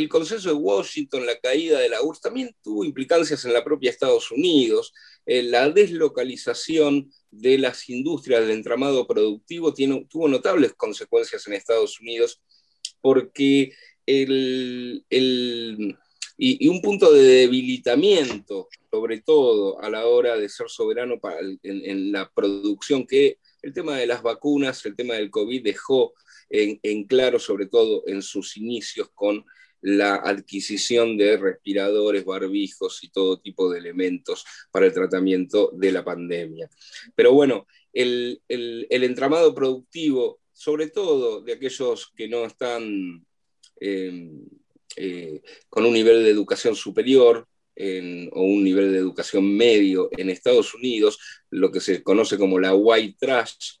[0.01, 3.91] el consenso de Washington, la caída de la URSS, también tuvo implicancias en la propia
[3.91, 4.93] Estados Unidos.
[5.25, 12.41] Eh, la deslocalización de las industrias del entramado productivo tuvo notables consecuencias en Estados Unidos
[12.99, 13.73] porque
[14.05, 15.05] el,
[16.37, 21.19] y, un punto de debilitamiento, sobre todo a la hora de ser soberano
[21.63, 26.13] en, la producción, que el tema de las vacunas, el tema del COVID dejó
[26.49, 29.45] en claro, sobre todo en sus inicios con
[29.81, 36.03] la adquisición de respiradores, barbijos y todo tipo de elementos para el tratamiento de la
[36.03, 36.69] pandemia.
[37.15, 43.25] Pero bueno, el, entramado productivo, sobre todo de aquellos que no están
[43.79, 44.45] em,
[44.95, 47.47] eh, con un nivel de educación superior,
[48.33, 51.17] o un nivel de educación medio en Estados Unidos,
[51.49, 53.77] lo que se conoce como la white trash,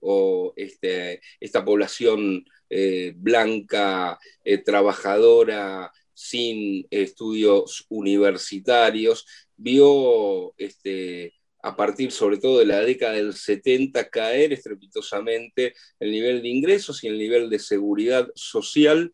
[0.00, 12.12] o este, esta población eh, blanca, eh, trabajadora, sin estudios universitarios, vio este, a partir
[12.12, 17.18] sobre todo de la década del 70 caer estrepitosamente el nivel de ingresos y el
[17.18, 19.12] nivel de seguridad social,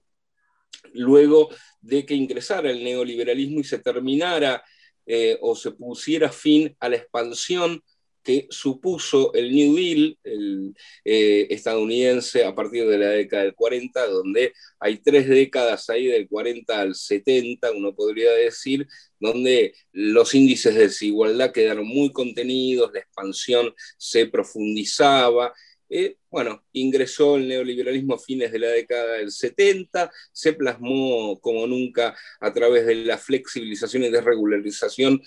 [0.93, 1.49] luego
[1.81, 4.63] de que ingresara el neoliberalismo y se terminara
[5.07, 7.83] eh, o se pusiera fin a la expansión
[8.27, 14.05] que supuso el New Deal el, eh, estadounidense a partir de la década del 40,
[14.09, 18.89] donde hay tres décadas ahí del 40 al 70, uno podría decir,
[19.21, 25.55] donde los índices de desigualdad quedaron muy contenidos, la expansión se profundizaba.
[25.89, 31.65] Eh, bueno, ingresó el neoliberalismo a fines de la década del 70, se plasmó como
[31.69, 35.23] nunca a través de la flexibilización y desregularización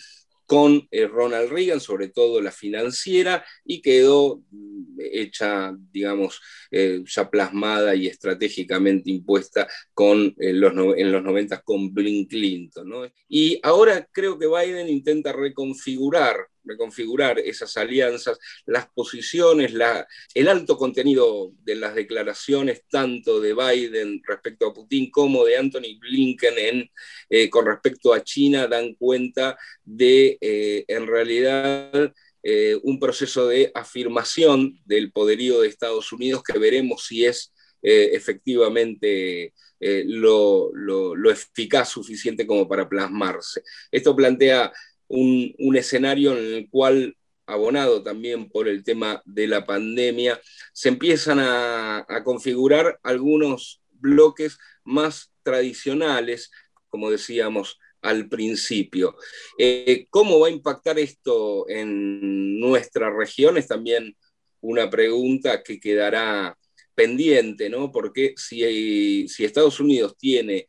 [0.50, 7.30] con eh, Ronald Reagan, sobre todo la financiera, y quedó mm, hecha, digamos, eh, ya
[7.30, 13.12] plasmada y estratégicamente impuesta con, eh, los en los 90 con Bill Clinton.
[13.28, 20.78] Y ahora creo que Biden intenta reconfigurar reconfigurar esas alianzas, las posiciones, la, el alto
[20.78, 26.92] contenido de las declaraciones tanto de Biden respecto a Putin como de Anthony Blinken en,
[27.30, 33.72] eh, con respecto a China dan cuenta de, eh, en realidad, eh, un proceso de
[33.74, 42.46] afirmación del poderío de Estados Unidos que veremos si es efectivamente lo, lo, eficaz suficiente
[42.46, 43.64] como para plasmarse.
[43.90, 44.74] Esto plantea
[45.10, 50.40] un, escenario en el cual, abonado también por el tema de la pandemia,
[50.72, 56.52] se empiezan a, configurar algunos bloques más tradicionales,
[56.88, 59.16] como decíamos al principio.
[59.58, 63.58] Eh, ¿Cómo va a impactar esto en nuestra región?
[63.58, 64.16] Es también
[64.62, 66.58] una pregunta que quedará
[66.96, 67.92] pendiente, ¿no?
[67.92, 70.68] Porque si, si Estados Unidos tiene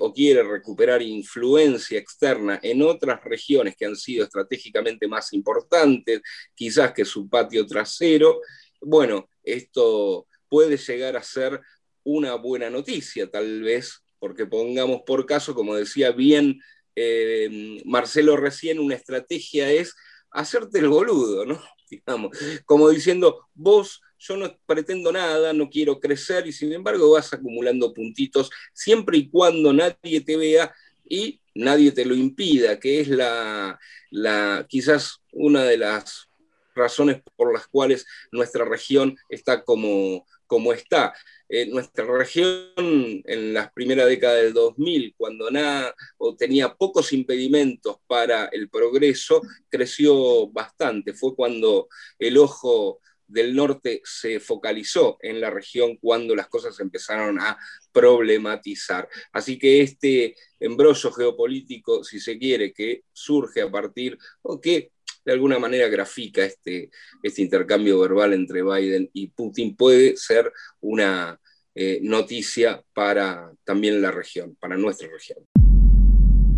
[0.00, 6.20] o quiere recuperar influencia externa en otras regiones que han sido estratégicamente más importantes,
[6.54, 8.40] quizás que su patio trasero,
[8.80, 11.60] bueno, esto puede llegar a ser
[12.04, 16.60] una buena noticia, tal vez, porque pongamos por caso, como decía bien
[16.94, 19.94] eh, Marcelo recién, una estrategia es
[20.30, 21.62] hacerte el boludo, ¿no?
[21.90, 27.32] Digamos, como diciendo, vos yo no pretendo nada, no quiero crecer y sin embargo vas
[27.32, 30.72] acumulando puntitos siempre y cuando nadie te vea
[31.04, 33.78] y nadie te lo impida, que es la,
[34.10, 36.28] la quizás una de las
[36.74, 41.12] razones por las cuales nuestra región está como, como está.
[41.48, 47.96] Eh, nuestra región en las primeras décadas del 2000, cuando nada o tenía pocos impedimentos
[48.06, 51.12] para el progreso, creció bastante.
[51.12, 53.00] Fue cuando el ojo
[53.32, 57.58] del norte se focalizó en la región cuando las cosas empezaron a
[57.92, 59.08] problematizar.
[59.32, 64.92] Así que este embrollo geopolítico, si se quiere, que surge a partir, o que
[65.24, 66.90] de alguna manera grafica este,
[67.22, 71.40] este intercambio verbal entre Biden y Putin, puede ser una
[71.74, 75.38] eh, noticia para también la región, para nuestra región.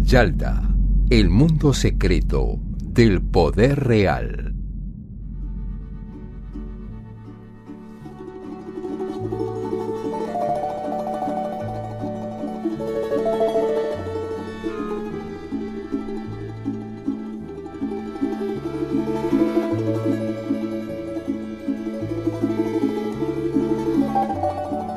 [0.03, 0.63] Yalta,
[1.11, 4.54] el mundo secreto del poder real.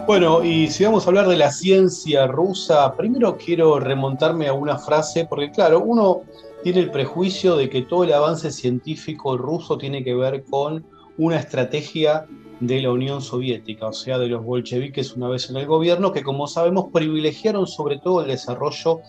[0.08, 4.78] Bueno, y si vamos a hablar de la ciencia rusa, primero quiero remontarme a una
[4.78, 6.22] frase, porque claro, uno
[6.64, 10.86] tiene el prejuicio de que todo el avance científico ruso tiene que ver con
[11.18, 12.26] una estrategia
[12.62, 16.24] de la Unión Soviética, o sea, de los bolcheviques una vez en el gobierno, que
[16.24, 19.01] como sabemos privilegiaron sobre todo el desarrollo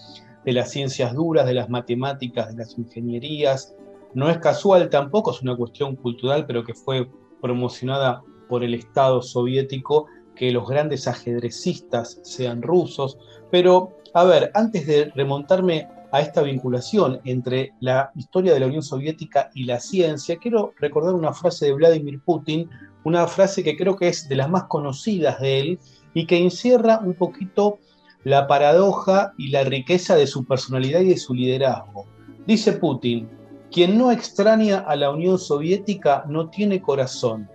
[0.45, 3.73] de las ciencias duras, de las matemáticas, de las ingenierías.
[4.15, 7.09] No es casual tampoco, es una cuestión cultural, pero que fue
[7.41, 10.07] promocionada por el Estado soviético
[10.39, 13.19] que los grandes ajedrecistas sean rusos,
[13.51, 18.83] pero a ver, antes de remontarme a esta vinculación entre la historia de la Unión
[18.83, 22.71] Soviética y la ciencia, quiero recordar una frase de Vladimir Putin,
[23.05, 25.79] una frase que creo que es de las más conocidas de él
[26.15, 27.79] y que encierra un poquito
[28.25, 32.07] la paradoja y la riqueza de su personalidad y de su liderazgo.
[32.47, 33.29] Dice Putin,
[33.71, 37.51] quien no extraña a la Unión Soviética no tiene corazón,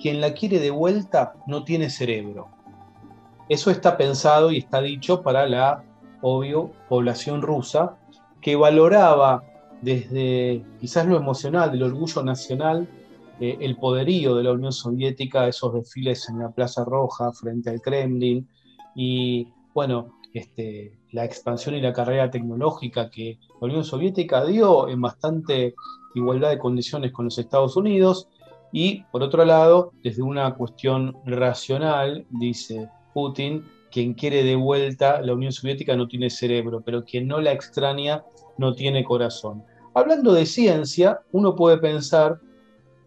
[0.00, 2.48] quien la quiere de vuelta no tiene cerebro.
[3.48, 5.84] Eso está pensado y está dicho para la,
[6.20, 7.96] obvio, población rusa,
[8.40, 9.42] que valoraba
[9.80, 12.88] desde quizás lo emocional, del orgullo nacional,
[13.40, 17.80] eh, el poderío de la Unión Soviética, esos desfiles en la Plaza Roja frente al
[17.80, 18.48] Kremlin,
[18.94, 25.00] y bueno, este, la expansión y la carrera tecnológica que la Unión Soviética dio en
[25.00, 25.74] bastante
[26.14, 28.28] igualdad de condiciones con los Estados Unidos,
[28.72, 35.34] y por otro lado, desde una cuestión racional, dice Putin, quien quiere de vuelta la
[35.34, 38.24] Unión Soviética no tiene cerebro, pero quien no la extraña
[38.58, 39.64] no tiene corazón.
[39.94, 42.40] Hablando de ciencia, uno puede pensar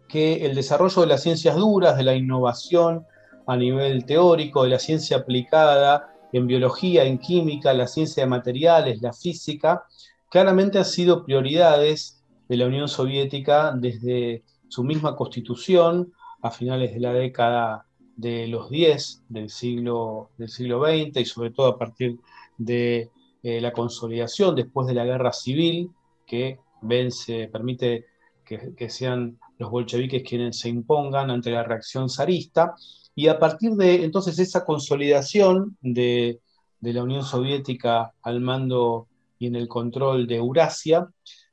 [0.08, 3.06] que el desarrollo de las ciencias duras, de la innovación
[3.46, 9.00] a nivel teórico, de la ciencia aplicada en biología, en química, la ciencia de materiales,
[9.00, 9.84] la física,
[10.30, 14.42] claramente han sido prioridades de la Unión Soviética desde
[14.72, 20.82] su misma constitución a finales de la década de los 10 del siglo, del siglo
[20.82, 22.18] XX y sobre todo a partir
[22.56, 23.10] de
[23.42, 25.90] eh, la consolidación después de la guerra civil
[26.26, 28.06] que vence, permite
[28.46, 32.74] que, sean los bolcheviques quienes se impongan ante la reacción zarista.
[33.14, 36.40] Y a partir de entonces esa consolidación de,
[36.80, 39.06] de la Unión Soviética al mando
[39.38, 41.08] y en el control de Eurasia,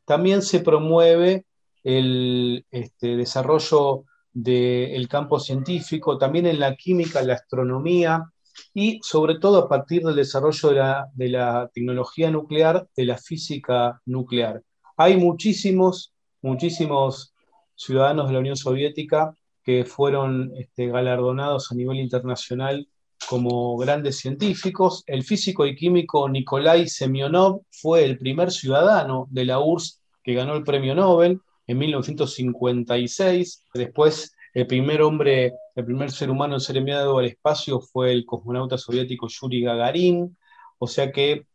[0.06, 1.46] también se promueve
[1.84, 8.32] el este, desarrollo del campo científico, también en la química, la astronomía
[8.74, 10.70] y sobre todo a partir del desarrollo
[11.14, 14.62] de la, tecnología nuclear, de la física nuclear.
[14.98, 17.34] Hay muchísimos, muchísimos
[17.76, 22.88] ciudadanos de la Unión Soviética que fueron este, galardonados a nivel internacional
[23.28, 25.04] como grandes científicos.
[25.06, 30.56] El físico y químico Nikolai Semyonov fue el primer ciudadano de la URSS que ganó
[30.56, 33.66] el premio Nobel en 1956.
[33.76, 38.26] Después, el primer hombre, el primer ser humano en ser enviado al espacio fue el
[38.26, 40.36] cosmonauta soviético Yuri Gagarin.
[40.80, 41.46] O sea que,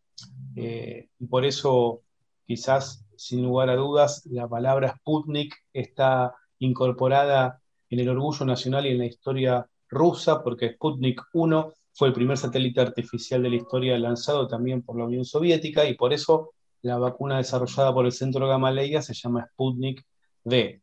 [0.54, 2.02] eh, por eso,
[2.46, 7.60] quizás, sin lugar a dudas, la palabra Sputnik está incorporada
[7.90, 12.38] en el orgullo nacional y en la historia rusa, porque Sputnik 1 fue el primer
[12.38, 16.53] satélite artificial de la historia lanzado también por la Unión Soviética y por eso
[16.84, 20.04] la vacuna desarrollada por el Centro Gamaleya se llama Sputnik
[20.44, 20.82] V.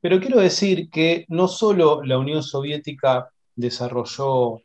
[0.00, 4.60] Pero quiero decir que no solo la Unión Soviética desarrolló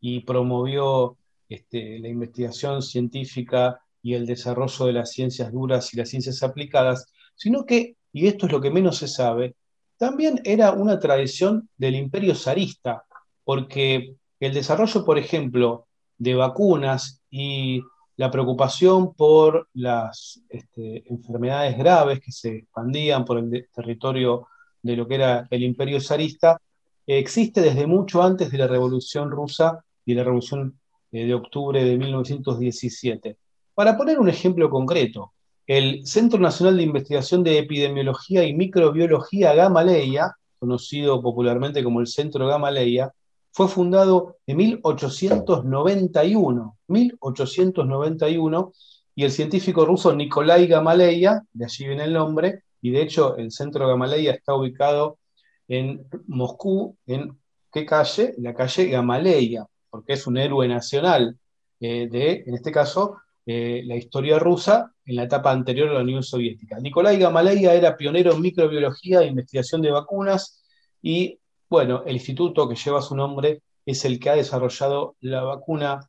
[0.00, 1.16] y promovió
[1.48, 7.12] este, la investigación científica y el desarrollo de las ciencias duras y las ciencias aplicadas,
[7.34, 9.56] sino que, y esto es lo que menos se sabe,
[9.96, 13.04] también era una tradición del imperio zarista,
[13.42, 17.82] porque el desarrollo, por ejemplo, de vacunas y
[18.18, 24.48] la preocupación por las este, enfermedades graves que se expandían por el territorio
[24.82, 26.60] de lo que era el imperio zarista,
[27.06, 30.80] existe desde mucho antes de la Revolución Rusa y la Revolución
[31.12, 33.36] eh, de octubre de 1917.
[33.72, 35.32] Para poner un ejemplo concreto,
[35.64, 42.48] el Centro Nacional de Investigación de Epidemiología y Microbiología Gamaleya, conocido popularmente como el Centro
[42.48, 43.12] Gamaleya,
[43.58, 48.72] fue fundado en 1891, 1891,
[49.16, 53.50] y el científico ruso Nikolai Gamaleya, de allí viene el nombre, y de hecho el
[53.50, 55.18] Centro Gamaleya está ubicado
[55.66, 57.36] en Moscú, ¿en
[57.72, 58.36] qué calle?
[58.38, 61.36] La calle Gamaleya, porque es un héroe nacional
[61.80, 66.02] eh, de, en este caso, eh, la historia rusa en la etapa anterior a la
[66.02, 66.78] Unión Soviética.
[66.78, 70.62] Nikolai Gamaleya era pionero en microbiología e investigación de vacunas
[71.02, 76.00] y, bueno, el instituto que lleva su nombre es el que ha desarrollado la vacuna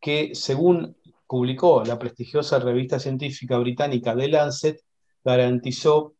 [0.00, 0.96] que, según
[1.26, 4.80] publicó la prestigiosa revista científica británica The Lancet,
[5.24, 6.14] garantizó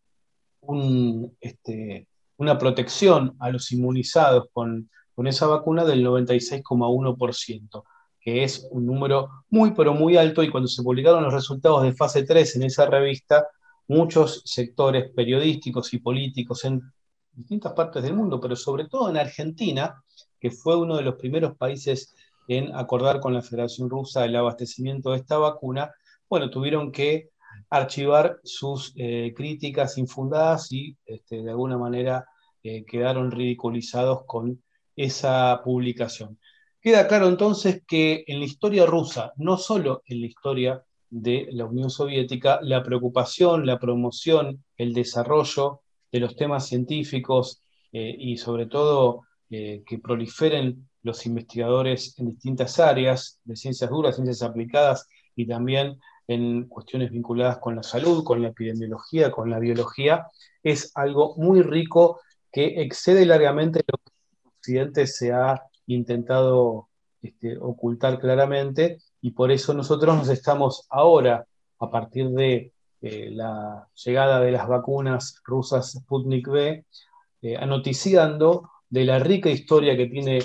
[1.41, 7.85] este, una protección a los inmunizados con, con esa vacuna del 96,1%
[8.21, 11.95] que es un número muy, pero muy alto, y cuando se publicaron los resultados de
[11.95, 13.47] fase 3 en esa revista,
[13.87, 16.83] muchos sectores periodísticos y políticos en
[17.39, 20.03] distintas partes del mundo, pero sobre todo en Argentina,
[20.41, 22.15] que fue uno de los primeros países
[22.49, 25.93] en acordar con la Federación Rusa el abastecimiento de esta vacuna,
[26.29, 27.31] bueno, tuvieron que
[27.71, 32.27] archivar sus eh, críticas infundadas y este, de alguna manera
[32.63, 34.63] eh, quedaron ridiculizados con
[34.97, 36.39] esa publicación.
[36.81, 41.67] Queda claro entonces que en la historia rusa, no solo en la historia de la
[41.67, 48.67] Unión Soviética, la preocupación, la promoción, el desarrollo de los temas científicos eh, y sobre
[48.67, 55.47] todo eh, que proliferen los investigadores en distintas áreas de ciencias duras, ciencias aplicadas y
[55.47, 60.27] también en cuestiones vinculadas con la salud, con la epidemiología, con la biología,
[60.63, 62.21] es algo muy rico
[62.53, 66.89] que excede largamente lo que en Occidente se ha intentado
[67.23, 71.47] este, ocultar claramente y por eso nosotros nos estamos ahora,
[71.79, 76.85] a partir de eh, la llegada de las vacunas rusas Sputnik V,
[77.43, 80.41] eh, anoticiando de la rica historia que tiene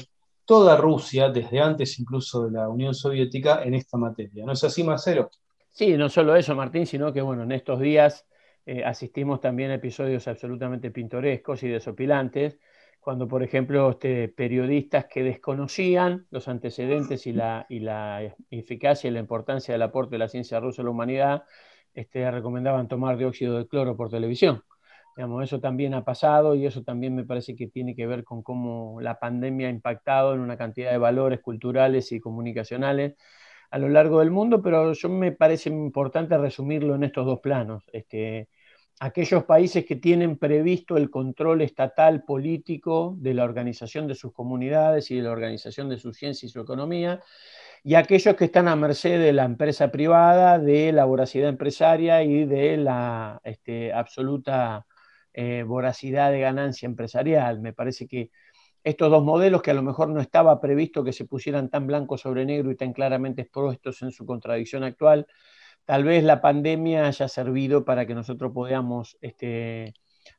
[0.46, 4.46] toda Rusia, desde antes incluso de la Unión Soviética, en esta materia.
[4.46, 5.30] ¿No es así, Marcelo?
[5.72, 8.28] Sí, no solo eso, Martín, sino que bueno, en estos días
[8.66, 12.60] eh, asistimos también a episodios absolutamente pintorescos y desopilantes
[13.04, 19.12] cuando, por ejemplo, este, periodistas que desconocían los antecedentes y la, y la, eficacia y
[19.12, 21.44] la importancia del aporte de la ciencia rusa a la humanidad,
[21.94, 24.64] este, recomendaban tomar dióxido de cloro por televisión.
[25.16, 28.42] Digamos, eso también ha pasado y eso también me parece que tiene que ver con
[28.42, 33.16] cómo la pandemia ha impactado en una cantidad de valores culturales y comunicacionales
[33.70, 37.84] a lo largo del mundo, pero yo me parece importante resumirlo en estos dos planos.
[37.92, 38.50] Este,
[39.00, 45.10] aquellos países que tienen previsto el control estatal político de la organización de sus comunidades
[45.12, 47.22] y de la organización de su ciencia y su economía,
[47.84, 52.46] y aquellos que están a merced de la empresa privada, de la voracidad empresaria y
[52.46, 54.86] de la este, absoluta
[55.34, 57.60] eh, voracidad de ganancia empresarial.
[57.60, 58.32] Me parece que
[58.84, 62.18] estos dos modelos que a lo mejor no estaba previsto que se pusieran tan blanco
[62.18, 65.28] sobre negro y tan claramente expuestos en su contradicción actual,
[65.86, 69.94] tal vez la pandemia haya servido para que nosotros podamos este,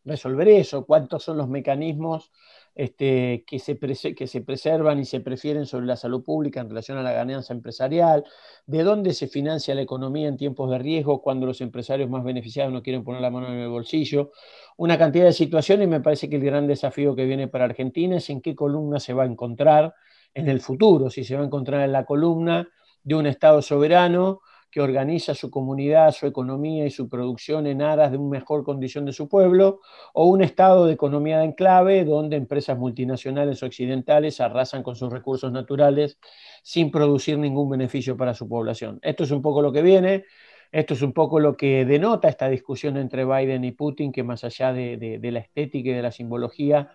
[0.04, 2.32] resolver eso, cuántos son los mecanismos
[2.74, 6.98] este, que, se que se preservan y se prefieren sobre la salud pública en relación
[6.98, 8.24] a la ganancia empresarial,
[8.66, 12.72] de dónde se financia la economía en tiempos de riesgo cuando los empresarios más beneficiados
[12.72, 14.32] no quieren poner la mano en el bolsillo,
[14.76, 18.16] una cantidad de situaciones y me parece que el gran desafío que viene para Argentina
[18.16, 19.94] es en qué columna se va a encontrar
[20.34, 22.68] en el futuro, si se va a encontrar en la columna
[23.04, 24.40] de un Estado soberano,
[24.74, 29.04] que organiza su comunidad, su economía y su producción en aras de una mejor condición
[29.04, 34.82] de su pueblo, o un estado de economía de enclave donde empresas multinacionales occidentales arrasan
[34.82, 36.18] con sus recursos naturales
[36.64, 38.98] sin producir ningún beneficio para su población.
[39.02, 40.24] Esto es un poco lo que viene,
[40.72, 44.42] esto es un poco lo que denota esta discusión entre Biden y Putin, que más
[44.42, 46.90] allá de, la estética y de la simbología,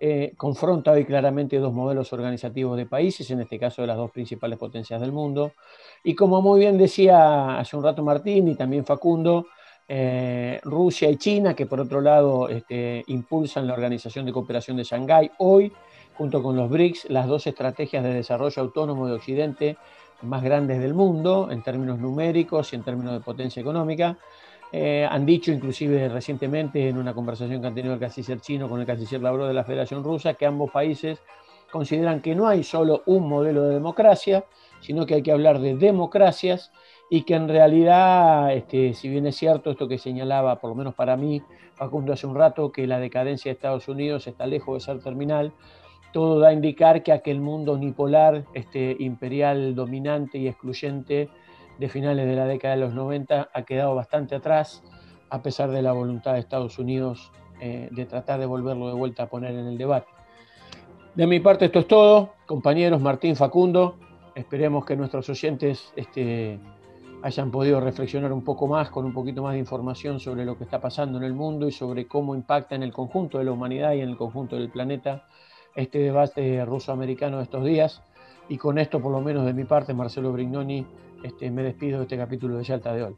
[0.00, 4.10] eh, confronta hoy claramente dos modelos organizativos de países, en este caso de las dos
[4.10, 5.52] principales potencias del mundo.
[6.04, 9.46] Y como muy bien decía hace un rato Martín y también Facundo,
[9.88, 14.84] eh, Rusia y China, que por otro lado este, impulsan la Organización de Cooperación de
[14.84, 15.72] Shanghái, hoy,
[16.14, 19.76] junto con los BRICS, las dos estrategias de desarrollo autónomo de Occidente
[20.22, 24.18] más grandes del mundo, en términos numéricos y en términos de potencia económica,
[24.72, 28.80] eh, han dicho inclusive recientemente en una conversación que han tenido el canciller chino con
[28.80, 31.18] el canciller Lavrov de la Federación Rusa, que ambos países
[31.70, 34.44] consideran que no hay solo un modelo de democracia,
[34.80, 36.72] sino que hay que hablar de democracias
[37.10, 40.94] y que en realidad, este, si bien es cierto esto que señalaba, por lo menos
[40.94, 41.42] para mí,
[41.74, 45.52] Facundo hace un rato, que la decadencia de Estados Unidos está lejos de ser terminal,
[46.12, 51.28] todo da a indicar que aquel mundo unipolar, este, imperial, dominante y excluyente
[51.78, 54.82] de finales de la década de los 90 ha quedado bastante atrás,
[55.30, 59.24] a pesar de la voluntad de Estados Unidos eh, de tratar de volverlo de vuelta
[59.24, 60.08] a poner en el debate.
[61.14, 63.96] De mi parte esto es todo, compañeros Martín Facundo,
[64.34, 66.60] esperemos que nuestros oyentes este,
[67.22, 70.64] hayan podido reflexionar un poco más, con un poquito más de información sobre lo que
[70.64, 73.92] está pasando en el mundo y sobre cómo impacta en el conjunto de la humanidad
[73.94, 75.24] y en el conjunto del planeta
[75.74, 78.02] este debate ruso-americano de estos días.
[78.48, 80.86] Y con esto, por lo menos de mi parte, Marcelo Brignoni,
[81.22, 83.16] este, me despido de este capítulo de Yalta de hoy.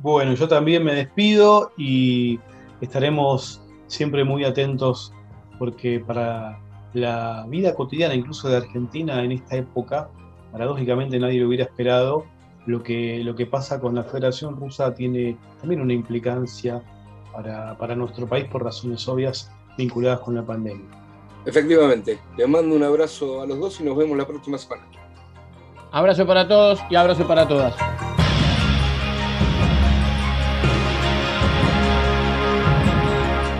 [0.00, 2.40] Bueno, yo también me despido y
[2.80, 5.12] estaremos siempre muy atentos
[5.58, 6.58] porque para
[6.92, 10.10] la vida cotidiana, incluso de Argentina en esta época,
[10.50, 12.26] paradójicamente nadie lo hubiera esperado,
[12.66, 16.82] lo que, lo que pasa con la Federación Rusa tiene también una implicancia
[17.32, 20.86] para, para nuestro país por razones obvias vinculadas con la pandemia.
[21.44, 24.86] Efectivamente, les mando un abrazo a los dos y nos vemos la próxima semana.
[25.94, 27.74] Abrazo para todos y abrazo para todas.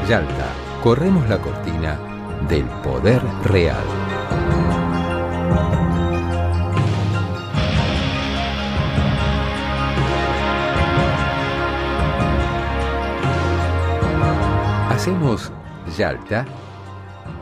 [0.09, 0.47] Yalta,
[0.83, 1.99] corremos la cortina
[2.49, 3.76] del poder real.
[14.89, 15.53] Hacemos
[15.99, 16.47] Yalta,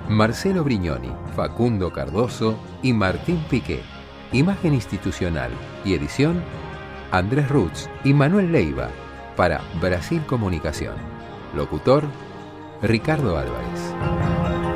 [0.09, 4.00] Marcelo Brignoni, Facundo Cardoso y Martín Piqué.
[4.33, 5.51] Imagen institucional
[5.85, 6.41] y edición,
[7.11, 8.89] Andrés Rutz y Manuel Leiva
[9.37, 10.95] para Brasil Comunicación.
[11.57, 12.05] Locutor,
[12.81, 14.70] Ricardo Álvarez.